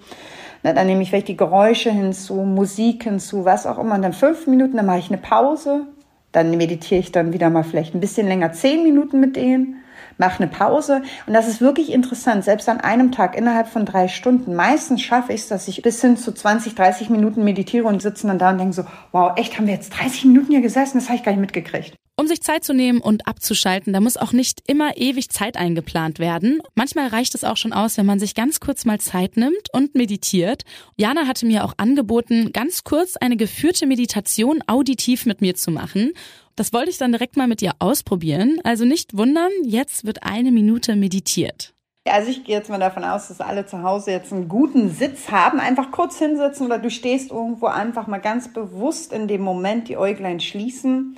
Na, 0.63 0.73
dann 0.73 0.87
nehme 0.87 1.03
ich 1.03 1.11
vielleicht 1.11 1.29
die 1.29 1.37
Geräusche 1.37 1.91
hinzu, 1.91 2.35
Musik 2.35 3.05
hinzu, 3.05 3.45
was 3.45 3.67
auch 3.67 3.79
immer. 3.79 3.95
Und 3.95 4.03
dann 4.03 4.13
fünf 4.13 4.47
Minuten, 4.47 4.77
dann 4.77 4.87
mache 4.87 4.99
ich 4.99 5.09
eine 5.09 5.19
Pause. 5.19 5.87
Dann 6.33 6.57
meditiere 6.57 7.01
ich 7.01 7.13
dann 7.13 7.33
wieder 7.33 7.51
mal 7.51 7.65
vielleicht 7.65 7.95
ein 7.95 8.01
bisschen 8.01 8.29
länger, 8.29 8.53
zehn 8.53 8.83
Minuten 8.85 9.19
mit 9.19 9.35
denen, 9.35 9.83
mache 10.17 10.43
eine 10.43 10.51
Pause. 10.51 11.03
Und 11.27 11.33
das 11.33 11.49
ist 11.49 11.61
wirklich 11.61 11.91
interessant. 11.93 12.45
Selbst 12.45 12.69
an 12.69 12.81
einem 12.81 13.11
Tag 13.11 13.37
innerhalb 13.37 13.69
von 13.69 13.85
drei 13.85 14.07
Stunden. 14.07 14.55
Meistens 14.55 15.03
schaffe 15.03 15.33
ich 15.33 15.41
es, 15.41 15.49
dass 15.49 15.67
ich 15.67 15.83
bis 15.83 16.01
hin 16.01 16.17
zu 16.17 16.33
20, 16.33 16.75
30 16.75 17.11
Minuten 17.11 17.43
meditiere 17.43 17.87
und 17.89 18.01
sitze 18.01 18.27
dann 18.27 18.39
da 18.39 18.51
und 18.51 18.59
denke 18.59 18.75
so, 18.75 18.85
wow, 19.13 19.33
echt, 19.37 19.57
haben 19.57 19.67
wir 19.67 19.75
jetzt 19.75 19.91
30 19.91 20.27
Minuten 20.27 20.53
hier 20.53 20.61
gesessen? 20.61 20.99
Das 20.99 21.09
habe 21.09 21.17
ich 21.17 21.25
gar 21.25 21.33
nicht 21.33 21.41
mitgekriegt. 21.41 22.00
Um 22.21 22.27
sich 22.27 22.43
Zeit 22.43 22.65
zu 22.65 22.75
nehmen 22.75 23.01
und 23.01 23.27
abzuschalten, 23.27 23.95
da 23.95 24.01
muss 24.01 24.19
auch 24.19 24.33
nicht 24.33 24.61
immer 24.67 24.99
ewig 24.99 25.31
Zeit 25.31 25.57
eingeplant 25.57 26.19
werden. 26.19 26.61
Manchmal 26.75 27.07
reicht 27.07 27.35
es 27.35 27.45
auch 27.45 27.57
schon 27.57 27.73
aus, 27.73 27.97
wenn 27.97 28.05
man 28.05 28.19
sich 28.19 28.35
ganz 28.35 28.61
kurz 28.61 28.85
mal 28.85 29.01
Zeit 29.01 29.39
nimmt 29.39 29.73
und 29.73 29.95
meditiert. 29.95 30.65
Jana 30.97 31.27
hatte 31.27 31.47
mir 31.47 31.65
auch 31.65 31.73
angeboten, 31.79 32.53
ganz 32.53 32.85
kurz 32.85 33.17
eine 33.17 33.39
geführte 33.39 33.87
Meditation 33.87 34.63
auditiv 34.67 35.25
mit 35.25 35.41
mir 35.41 35.55
zu 35.55 35.71
machen. 35.71 36.13
Das 36.57 36.75
wollte 36.75 36.91
ich 36.91 36.99
dann 36.99 37.13
direkt 37.13 37.39
mal 37.39 37.49
mit 37.49 37.63
ihr 37.63 37.73
ausprobieren. 37.79 38.59
Also 38.65 38.85
nicht 38.85 39.17
wundern, 39.17 39.51
jetzt 39.65 40.05
wird 40.05 40.23
eine 40.23 40.53
Minute 40.53 40.97
meditiert. 40.97 41.73
Also 42.05 42.31
ich 42.31 42.45
gehe 42.45 42.59
jetzt 42.59 42.69
mal 42.69 42.79
davon 42.79 43.05
aus, 43.05 43.29
dass 43.29 43.41
alle 43.41 43.65
zu 43.65 43.83
Hause 43.83 44.11
jetzt 44.11 44.31
einen 44.31 44.51
guten 44.51 44.91
Sitz 44.91 45.31
haben. 45.31 45.59
Einfach 45.59 45.91
kurz 45.91 46.19
hinsetzen 46.19 46.67
oder 46.67 46.77
du 46.77 46.91
stehst 46.91 47.31
irgendwo 47.31 47.69
einfach 47.69 48.07
mal 48.07 48.19
ganz 48.19 48.53
bewusst 48.53 49.15
in 49.15 49.27
dem 49.27 49.41
Moment 49.41 49.89
die 49.89 49.97
Äuglein 49.97 50.41
schließen 50.41 51.17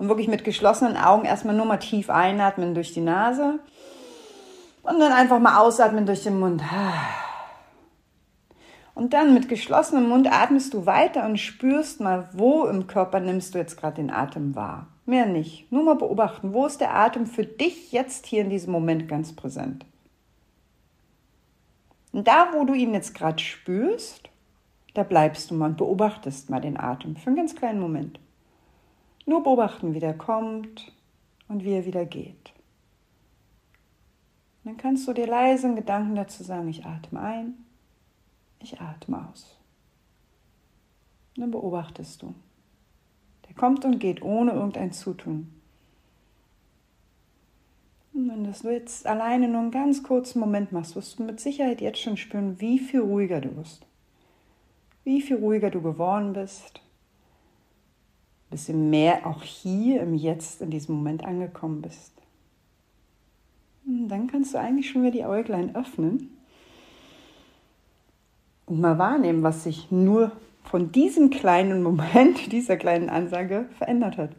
und 0.00 0.08
wirklich 0.08 0.28
mit 0.28 0.44
geschlossenen 0.44 0.96
Augen 0.96 1.26
erstmal 1.26 1.54
nur 1.54 1.66
mal 1.66 1.76
tief 1.76 2.08
einatmen 2.08 2.74
durch 2.74 2.94
die 2.94 3.02
Nase 3.02 3.58
und 4.82 4.98
dann 4.98 5.12
einfach 5.12 5.38
mal 5.38 5.58
ausatmen 5.58 6.06
durch 6.06 6.22
den 6.22 6.40
Mund. 6.40 6.62
Und 8.94 9.12
dann 9.12 9.34
mit 9.34 9.50
geschlossenem 9.50 10.08
Mund 10.08 10.32
atmest 10.32 10.72
du 10.72 10.86
weiter 10.86 11.26
und 11.26 11.38
spürst 11.38 12.00
mal, 12.00 12.30
wo 12.32 12.64
im 12.64 12.86
Körper 12.86 13.20
nimmst 13.20 13.54
du 13.54 13.58
jetzt 13.58 13.76
gerade 13.76 13.96
den 13.96 14.10
Atem 14.10 14.54
wahr. 14.54 14.86
Mehr 15.04 15.26
nicht. 15.26 15.70
Nur 15.70 15.84
mal 15.84 15.96
beobachten, 15.96 16.54
wo 16.54 16.64
ist 16.64 16.80
der 16.80 16.94
Atem 16.96 17.26
für 17.26 17.44
dich 17.44 17.92
jetzt 17.92 18.24
hier 18.24 18.40
in 18.40 18.50
diesem 18.50 18.72
Moment 18.72 19.06
ganz 19.06 19.36
präsent. 19.36 19.84
Und 22.12 22.26
da, 22.26 22.48
wo 22.54 22.64
du 22.64 22.72
ihn 22.72 22.94
jetzt 22.94 23.14
gerade 23.14 23.38
spürst, 23.38 24.30
da 24.94 25.02
bleibst 25.02 25.50
du 25.50 25.54
mal 25.54 25.66
und 25.66 25.76
beobachtest 25.76 26.48
mal 26.48 26.60
den 26.60 26.80
Atem 26.80 27.16
für 27.16 27.26
einen 27.26 27.36
ganz 27.36 27.54
kleinen 27.54 27.80
Moment. 27.80 28.18
Nur 29.30 29.44
beobachten, 29.44 29.94
wie 29.94 30.00
der 30.00 30.18
kommt 30.18 30.90
und 31.46 31.62
wie 31.62 31.74
er 31.74 31.86
wieder 31.86 32.04
geht. 32.04 32.52
dann 34.64 34.76
kannst 34.76 35.06
du 35.06 35.12
dir 35.12 35.28
leise 35.28 35.68
in 35.68 35.76
Gedanken 35.76 36.16
dazu 36.16 36.42
sagen, 36.42 36.68
ich 36.68 36.84
atme 36.84 37.20
ein, 37.20 37.54
ich 38.58 38.80
atme 38.80 39.28
aus. 39.30 39.56
Und 41.36 41.42
dann 41.42 41.52
beobachtest 41.52 42.22
du. 42.22 42.34
Der 43.46 43.54
kommt 43.54 43.84
und 43.84 44.00
geht 44.00 44.20
ohne 44.20 44.50
irgendein 44.50 44.90
Zutun. 44.90 45.54
Und 48.12 48.28
wenn 48.30 48.42
das 48.42 48.62
du 48.62 48.72
jetzt 48.72 49.06
alleine 49.06 49.46
nur 49.46 49.60
einen 49.60 49.70
ganz 49.70 50.02
kurzen 50.02 50.40
Moment 50.40 50.72
machst, 50.72 50.96
wirst 50.96 51.20
du 51.20 51.22
mit 51.22 51.38
Sicherheit 51.38 51.80
jetzt 51.80 52.00
schon 52.00 52.16
spüren, 52.16 52.60
wie 52.60 52.80
viel 52.80 53.02
ruhiger 53.02 53.40
du 53.40 53.50
bist. 53.50 53.86
Wie 55.04 55.22
viel 55.22 55.36
ruhiger 55.36 55.70
du 55.70 55.82
geworden 55.82 56.32
bist 56.32 56.80
bisschen 58.50 58.90
mehr 58.90 59.26
auch 59.26 59.42
hier 59.42 60.02
im 60.02 60.14
Jetzt, 60.14 60.60
in 60.60 60.70
diesem 60.70 60.96
Moment 60.96 61.24
angekommen 61.24 61.82
bist. 61.82 62.12
Und 63.86 64.08
dann 64.08 64.26
kannst 64.26 64.54
du 64.54 64.58
eigentlich 64.58 64.90
schon 64.90 65.02
wieder 65.02 65.12
die 65.12 65.24
Äuglein 65.24 65.74
öffnen 65.74 66.36
und 68.66 68.80
mal 68.80 68.98
wahrnehmen, 68.98 69.42
was 69.42 69.64
sich 69.64 69.90
nur 69.90 70.32
von 70.64 70.92
diesem 70.92 71.30
kleinen 71.30 71.82
Moment, 71.82 72.52
dieser 72.52 72.76
kleinen 72.76 73.08
Ansage 73.08 73.66
verändert 73.78 74.16
hat. 74.16 74.30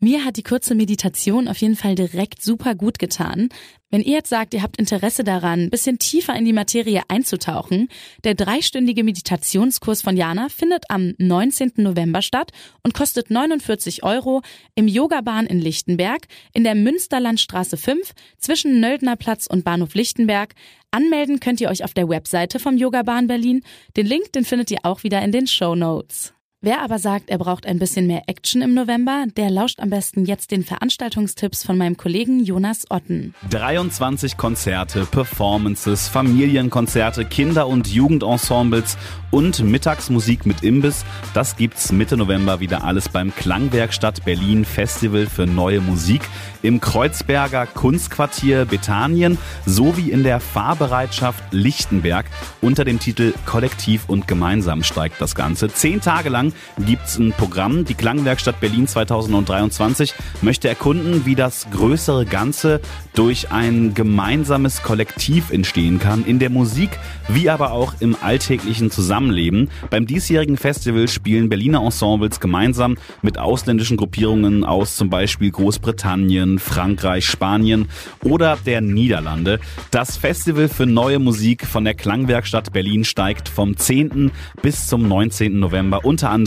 Mir 0.00 0.24
hat 0.24 0.36
die 0.36 0.44
kurze 0.44 0.76
Meditation 0.76 1.48
auf 1.48 1.56
jeden 1.56 1.74
Fall 1.74 1.96
direkt 1.96 2.40
super 2.40 2.76
gut 2.76 3.00
getan. 3.00 3.48
Wenn 3.90 4.00
ihr 4.00 4.12
jetzt 4.12 4.28
sagt, 4.28 4.54
ihr 4.54 4.62
habt 4.62 4.76
Interesse 4.76 5.24
daran, 5.24 5.62
ein 5.62 5.70
bisschen 5.70 5.98
tiefer 5.98 6.36
in 6.36 6.44
die 6.44 6.52
Materie 6.52 7.02
einzutauchen, 7.08 7.88
der 8.22 8.36
dreistündige 8.36 9.02
Meditationskurs 9.02 10.02
von 10.02 10.16
Jana 10.16 10.50
findet 10.50 10.84
am 10.88 11.14
19. 11.18 11.72
November 11.78 12.22
statt 12.22 12.52
und 12.84 12.94
kostet 12.94 13.30
49 13.30 14.04
Euro 14.04 14.42
im 14.76 14.86
Yogabahn 14.86 15.46
in 15.46 15.58
Lichtenberg 15.58 16.28
in 16.52 16.62
der 16.62 16.76
Münsterlandstraße 16.76 17.76
5 17.76 18.12
zwischen 18.38 18.78
Nöldnerplatz 18.78 19.48
und 19.48 19.64
Bahnhof 19.64 19.94
Lichtenberg. 19.94 20.54
Anmelden 20.92 21.40
könnt 21.40 21.60
ihr 21.60 21.70
euch 21.70 21.82
auf 21.82 21.92
der 21.92 22.08
Webseite 22.08 22.60
vom 22.60 22.76
Yogabahn 22.76 23.26
Berlin. 23.26 23.64
Den 23.96 24.06
Link, 24.06 24.32
den 24.32 24.44
findet 24.44 24.70
ihr 24.70 24.78
auch 24.84 25.02
wieder 25.02 25.20
in 25.22 25.32
den 25.32 25.48
Show 25.48 25.74
Notes. 25.74 26.34
Wer 26.60 26.82
aber 26.82 26.98
sagt, 26.98 27.30
er 27.30 27.38
braucht 27.38 27.66
ein 27.66 27.78
bisschen 27.78 28.08
mehr 28.08 28.22
Action 28.26 28.62
im 28.62 28.74
November, 28.74 29.26
der 29.36 29.48
lauscht 29.48 29.78
am 29.78 29.90
besten 29.90 30.24
jetzt 30.24 30.50
den 30.50 30.64
Veranstaltungstipps 30.64 31.62
von 31.62 31.78
meinem 31.78 31.96
Kollegen 31.96 32.42
Jonas 32.42 32.84
Otten. 32.90 33.32
23 33.50 34.36
Konzerte, 34.36 35.06
Performances, 35.06 36.08
Familienkonzerte, 36.08 37.26
Kinder- 37.26 37.68
und 37.68 37.86
Jugendensembles 37.86 38.98
und 39.30 39.62
Mittagsmusik 39.62 40.46
mit 40.46 40.64
Imbiss. 40.64 41.04
Das 41.32 41.56
gibt's 41.56 41.92
Mitte 41.92 42.16
November 42.16 42.58
wieder 42.58 42.82
alles 42.82 43.08
beim 43.08 43.32
Klangwerkstatt 43.32 44.24
Berlin 44.24 44.64
Festival 44.64 45.26
für 45.26 45.46
neue 45.46 45.80
Musik 45.80 46.22
im 46.62 46.80
Kreuzberger 46.80 47.66
Kunstquartier 47.66 48.64
Bethanien 48.64 49.38
sowie 49.64 50.10
in 50.10 50.24
der 50.24 50.40
Fahrbereitschaft 50.40 51.44
Lichtenberg 51.52 52.26
unter 52.60 52.84
dem 52.84 52.98
Titel 52.98 53.32
Kollektiv 53.46 54.08
und 54.08 54.26
gemeinsam 54.26 54.82
steigt 54.82 55.20
das 55.20 55.36
Ganze. 55.36 55.68
Zehn 55.68 56.00
Tage 56.00 56.30
lang 56.30 56.47
gibt's 56.86 57.18
ein 57.18 57.32
Programm. 57.32 57.84
Die 57.84 57.94
Klangwerkstatt 57.94 58.60
Berlin 58.60 58.86
2023 58.86 60.14
möchte 60.42 60.68
erkunden, 60.68 61.26
wie 61.26 61.34
das 61.34 61.66
größere 61.70 62.26
Ganze 62.26 62.80
durch 63.14 63.50
ein 63.50 63.94
gemeinsames 63.94 64.82
Kollektiv 64.82 65.50
entstehen 65.50 65.98
kann, 65.98 66.24
in 66.24 66.38
der 66.38 66.50
Musik 66.50 66.90
wie 67.28 67.50
aber 67.50 67.72
auch 67.72 67.94
im 68.00 68.16
alltäglichen 68.20 68.90
Zusammenleben. 68.90 69.70
Beim 69.90 70.06
diesjährigen 70.06 70.56
Festival 70.56 71.08
spielen 71.08 71.48
Berliner 71.48 71.82
Ensembles 71.82 72.40
gemeinsam 72.40 72.96
mit 73.22 73.38
ausländischen 73.38 73.96
Gruppierungen 73.96 74.64
aus 74.64 74.96
zum 74.96 75.10
Beispiel 75.10 75.50
Großbritannien, 75.50 76.58
Frankreich, 76.58 77.26
Spanien 77.26 77.88
oder 78.24 78.56
der 78.64 78.80
Niederlande. 78.80 79.60
Das 79.90 80.16
Festival 80.16 80.68
für 80.68 80.86
neue 80.86 81.18
Musik 81.18 81.66
von 81.66 81.84
der 81.84 81.94
Klangwerkstatt 81.94 82.72
Berlin 82.72 83.04
steigt 83.04 83.48
vom 83.48 83.76
10. 83.76 84.30
bis 84.62 84.86
zum 84.86 85.06
19. 85.06 85.58
November 85.58 86.04
unter 86.04 86.30
anderem 86.30 86.37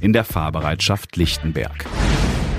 in 0.00 0.12
der 0.12 0.24
Fahrbereitschaft 0.24 1.16
Lichtenberg. 1.16 1.86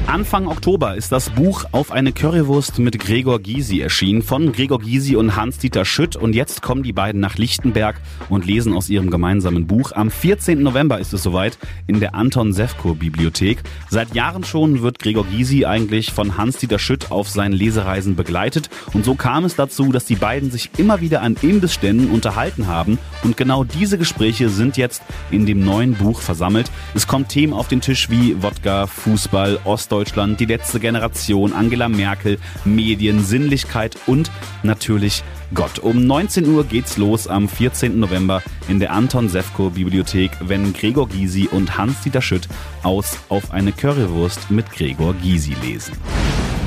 Anfang 0.07 0.47
Oktober 0.47 0.95
ist 0.95 1.11
das 1.11 1.29
Buch 1.29 1.65
Auf 1.73 1.91
eine 1.91 2.13
Currywurst 2.13 2.79
mit 2.79 2.97
Gregor 2.97 3.39
Gysi 3.41 3.81
erschienen 3.81 4.21
von 4.21 4.53
Gregor 4.53 4.79
Gysi 4.79 5.17
und 5.17 5.35
Hans-Dieter 5.35 5.83
Schütt 5.83 6.15
und 6.15 6.33
jetzt 6.33 6.61
kommen 6.61 6.81
die 6.81 6.93
beiden 6.93 7.19
nach 7.19 7.35
Lichtenberg 7.35 7.99
und 8.29 8.45
lesen 8.45 8.71
aus 8.71 8.87
ihrem 8.87 9.11
gemeinsamen 9.11 9.67
Buch. 9.67 9.91
Am 9.91 10.09
14. 10.09 10.63
November 10.63 10.97
ist 10.99 11.11
es 11.11 11.23
soweit 11.23 11.57
in 11.87 11.99
der 11.99 12.15
Anton 12.15 12.53
Sefko 12.53 12.93
Bibliothek. 12.95 13.59
Seit 13.89 14.15
Jahren 14.15 14.45
schon 14.45 14.81
wird 14.81 14.99
Gregor 14.99 15.25
Gysi 15.25 15.65
eigentlich 15.65 16.13
von 16.13 16.37
Hans-Dieter 16.37 16.79
Schütt 16.79 17.11
auf 17.11 17.27
seinen 17.27 17.53
Lesereisen 17.53 18.15
begleitet 18.15 18.69
und 18.93 19.03
so 19.03 19.13
kam 19.13 19.43
es 19.43 19.57
dazu, 19.57 19.91
dass 19.91 20.05
die 20.05 20.15
beiden 20.15 20.51
sich 20.51 20.69
immer 20.77 21.01
wieder 21.01 21.21
an 21.21 21.35
Imbissständen 21.41 22.09
unterhalten 22.11 22.67
haben 22.67 22.97
und 23.25 23.35
genau 23.35 23.65
diese 23.65 23.97
Gespräche 23.97 24.47
sind 24.47 24.77
jetzt 24.77 25.03
in 25.31 25.45
dem 25.45 25.65
neuen 25.65 25.95
Buch 25.95 26.21
versammelt. 26.21 26.71
Es 26.95 27.07
kommen 27.07 27.27
Themen 27.27 27.51
auf 27.51 27.67
den 27.67 27.81
Tisch 27.81 28.09
wie 28.09 28.41
Wodka, 28.41 28.87
Fußball, 28.87 29.59
Ostdeutschland 29.65 29.96
Deutschland, 29.97 30.39
die 30.39 30.45
letzte 30.45 30.79
Generation, 30.79 31.53
Angela 31.53 31.89
Merkel, 31.89 32.37
Medien, 32.65 33.25
Sinnlichkeit 33.25 33.97
und 34.05 34.29
natürlich 34.61 35.23
Gott. 35.55 35.79
Um 35.79 36.05
19 36.05 36.47
Uhr 36.47 36.65
geht's 36.65 36.97
los 36.97 37.27
am 37.27 37.49
14. 37.49 37.99
November 37.99 38.43
in 38.67 38.79
der 38.79 38.91
Anton 38.91 39.27
Sefko 39.27 39.71
Bibliothek, 39.71 40.29
wenn 40.41 40.71
Gregor 40.73 41.09
Gysi 41.09 41.49
und 41.51 41.79
Hans-Dieter 41.79 42.21
Schütt 42.21 42.47
aus 42.83 43.17
Auf 43.29 43.49
eine 43.49 43.71
Currywurst 43.71 44.51
mit 44.51 44.69
Gregor 44.69 45.15
Gysi 45.15 45.55
lesen. 45.63 45.95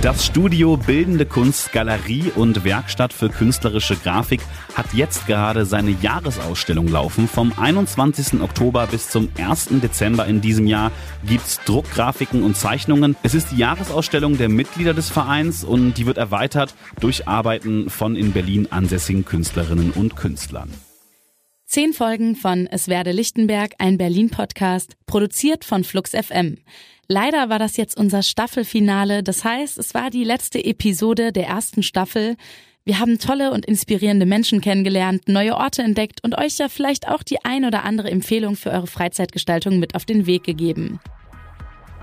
Das 0.03 0.25
Studio 0.25 0.79
Bildende 0.79 1.27
Kunst 1.27 1.73
Galerie 1.73 2.33
und 2.35 2.65
Werkstatt 2.65 3.13
für 3.13 3.29
künstlerische 3.29 3.97
Grafik 3.97 4.41
hat 4.75 4.95
jetzt 4.95 5.27
gerade 5.27 5.67
seine 5.67 5.91
Jahresausstellung 5.91 6.89
laufen. 6.89 7.29
Vom 7.29 7.53
21. 7.55 8.41
Oktober 8.41 8.87
bis 8.87 9.11
zum 9.11 9.29
1. 9.37 9.69
Dezember 9.83 10.25
in 10.25 10.41
diesem 10.41 10.67
Jahr 10.67 10.91
gibt's 11.27 11.61
Druckgrafiken 11.67 12.43
und 12.43 12.57
Zeichnungen. 12.57 13.15
Es 13.23 13.35
ist 13.35 13.53
die 13.53 13.59
Jahresausstellung 13.59 14.39
der 14.39 14.49
Mitglieder 14.49 14.95
des 14.95 15.11
Vereins 15.11 15.65
und 15.65 15.93
die 15.99 16.07
wird 16.07 16.17
erweitert 16.17 16.75
durch 16.99 17.29
Arbeiten 17.29 17.91
von 17.91 18.17
in 18.17 18.33
Berlin 18.33 18.69
ansässigen 18.71 19.27
Künstlerinnen 19.27 19.91
und 19.91 20.17
Künstlern. 20.17 20.71
Zehn 21.67 21.93
Folgen 21.93 22.37
von 22.37 22.67
Es 22.67 22.89
werde 22.89 23.13
Lichtenberg, 23.13 23.75
ein 23.79 23.99
Berlin-Podcast, 23.99 24.97
produziert 25.05 25.67
von 25.67 25.85
Flux 25.85 26.13
FM. 26.13 26.57
Leider 27.13 27.49
war 27.49 27.59
das 27.59 27.77
jetzt 27.77 27.97
unser 27.97 28.23
Staffelfinale. 28.23 29.25
Das 29.25 29.45
heißt, 29.45 29.79
es 29.79 29.95
war 29.95 30.11
die 30.11 30.23
letzte 30.23 30.65
Episode 30.65 31.33
der 31.33 31.49
ersten 31.49 31.83
Staffel. 31.83 32.37
Wir 32.85 33.01
haben 33.01 33.19
tolle 33.19 33.51
und 33.51 33.67
inspirierende 33.67 34.27
Menschen 34.27 34.61
kennengelernt, 34.61 35.27
neue 35.27 35.57
Orte 35.57 35.83
entdeckt 35.83 36.23
und 36.23 36.39
euch 36.39 36.59
ja 36.59 36.69
vielleicht 36.69 37.09
auch 37.09 37.25
die 37.25 37.45
ein 37.45 37.65
oder 37.65 37.83
andere 37.83 38.13
Empfehlung 38.13 38.55
für 38.55 38.71
eure 38.71 38.87
Freizeitgestaltung 38.87 39.81
mit 39.81 39.97
auf 39.97 40.05
den 40.05 40.27
Weg 40.27 40.45
gegeben. 40.45 41.01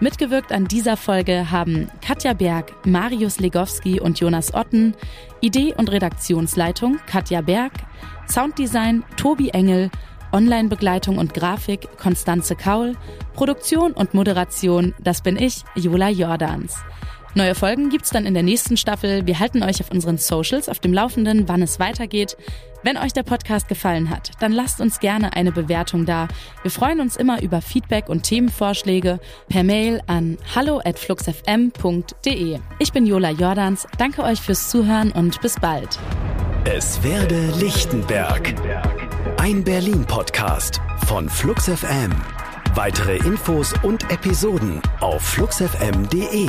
Mitgewirkt 0.02 0.52
an 0.52 0.68
dieser 0.68 0.98
Folge 0.98 1.52
haben 1.52 1.90
Katja 2.02 2.34
Berg, 2.34 2.86
Marius 2.86 3.40
Legowski 3.40 4.02
und 4.02 4.20
Jonas 4.20 4.54
Otten, 4.54 4.94
Idee 5.40 5.74
und 5.74 5.90
Redaktionsleitung 5.90 7.00
Katja 7.08 7.40
Berg, 7.40 7.72
Sounddesign 8.28 9.06
Tobi 9.16 9.52
Engel, 9.52 9.90
Online-Begleitung 10.38 11.18
und 11.18 11.34
Grafik 11.34 11.88
Konstanze 11.98 12.56
Kaul, 12.56 12.94
Produktion 13.34 13.94
und 13.94 14.14
Moderation, 14.14 14.94
das 15.00 15.24
bin 15.24 15.36
ich, 15.36 15.64
Jola 15.76 16.10
Jordans. 16.10 16.76
Neue 17.34 17.56
Folgen 17.56 17.90
gibt's 17.90 18.12
dann 18.12 18.28
in 18.28 18.36
der 18.36 18.44
nächsten 18.44 18.78
Staffel. 18.78 19.28
Wir 19.28 19.40
halten 19.40 19.64
euch 19.64 19.82
auf 19.82 19.92
unseren 19.92 20.18
Socials 20.18 20.70
auf 20.70 20.80
dem 20.80 20.94
Laufenden, 20.94 21.48
wann 21.48 21.62
es 21.62 21.80
weitergeht. 21.80 22.36
Wenn 22.84 22.98
euch 22.98 23.14
der 23.14 23.24
Podcast 23.24 23.68
gefallen 23.68 24.12
hat, 24.12 24.32
dann 24.40 24.52
lasst 24.52 24.80
uns 24.80 25.00
gerne 25.00 25.34
eine 25.34 25.52
Bewertung 25.52 26.06
da. 26.06 26.28
Wir 26.62 26.70
freuen 26.72 27.00
uns 27.00 27.16
immer 27.16 27.42
über 27.42 27.62
Feedback 27.62 28.10
und 28.10 28.22
Themenvorschläge 28.24 29.20
per 29.50 29.64
Mail 29.64 30.02
an 30.08 30.38
hallo@fluxfm.de. 30.56 32.60
Ich 32.80 32.94
bin 32.94 33.08
Jola 33.08 33.32
Jordans. 33.32 33.88
Danke 33.98 34.24
euch 34.24 34.40
fürs 34.40 34.70
Zuhören 34.70 35.12
und 35.12 35.42
bis 35.42 35.60
bald. 35.60 36.00
Es 36.66 37.04
werde 37.04 37.52
Lichtenberg. 37.60 38.54
Ein 39.38 39.64
Berlin-Podcast 39.64 40.82
von 41.06 41.30
Flux 41.30 41.70
FM. 41.70 42.12
Weitere 42.74 43.18
Infos 43.18 43.74
und 43.84 44.10
Episoden 44.12 44.82
auf 45.00 45.22
fluxfm.de. 45.22 46.48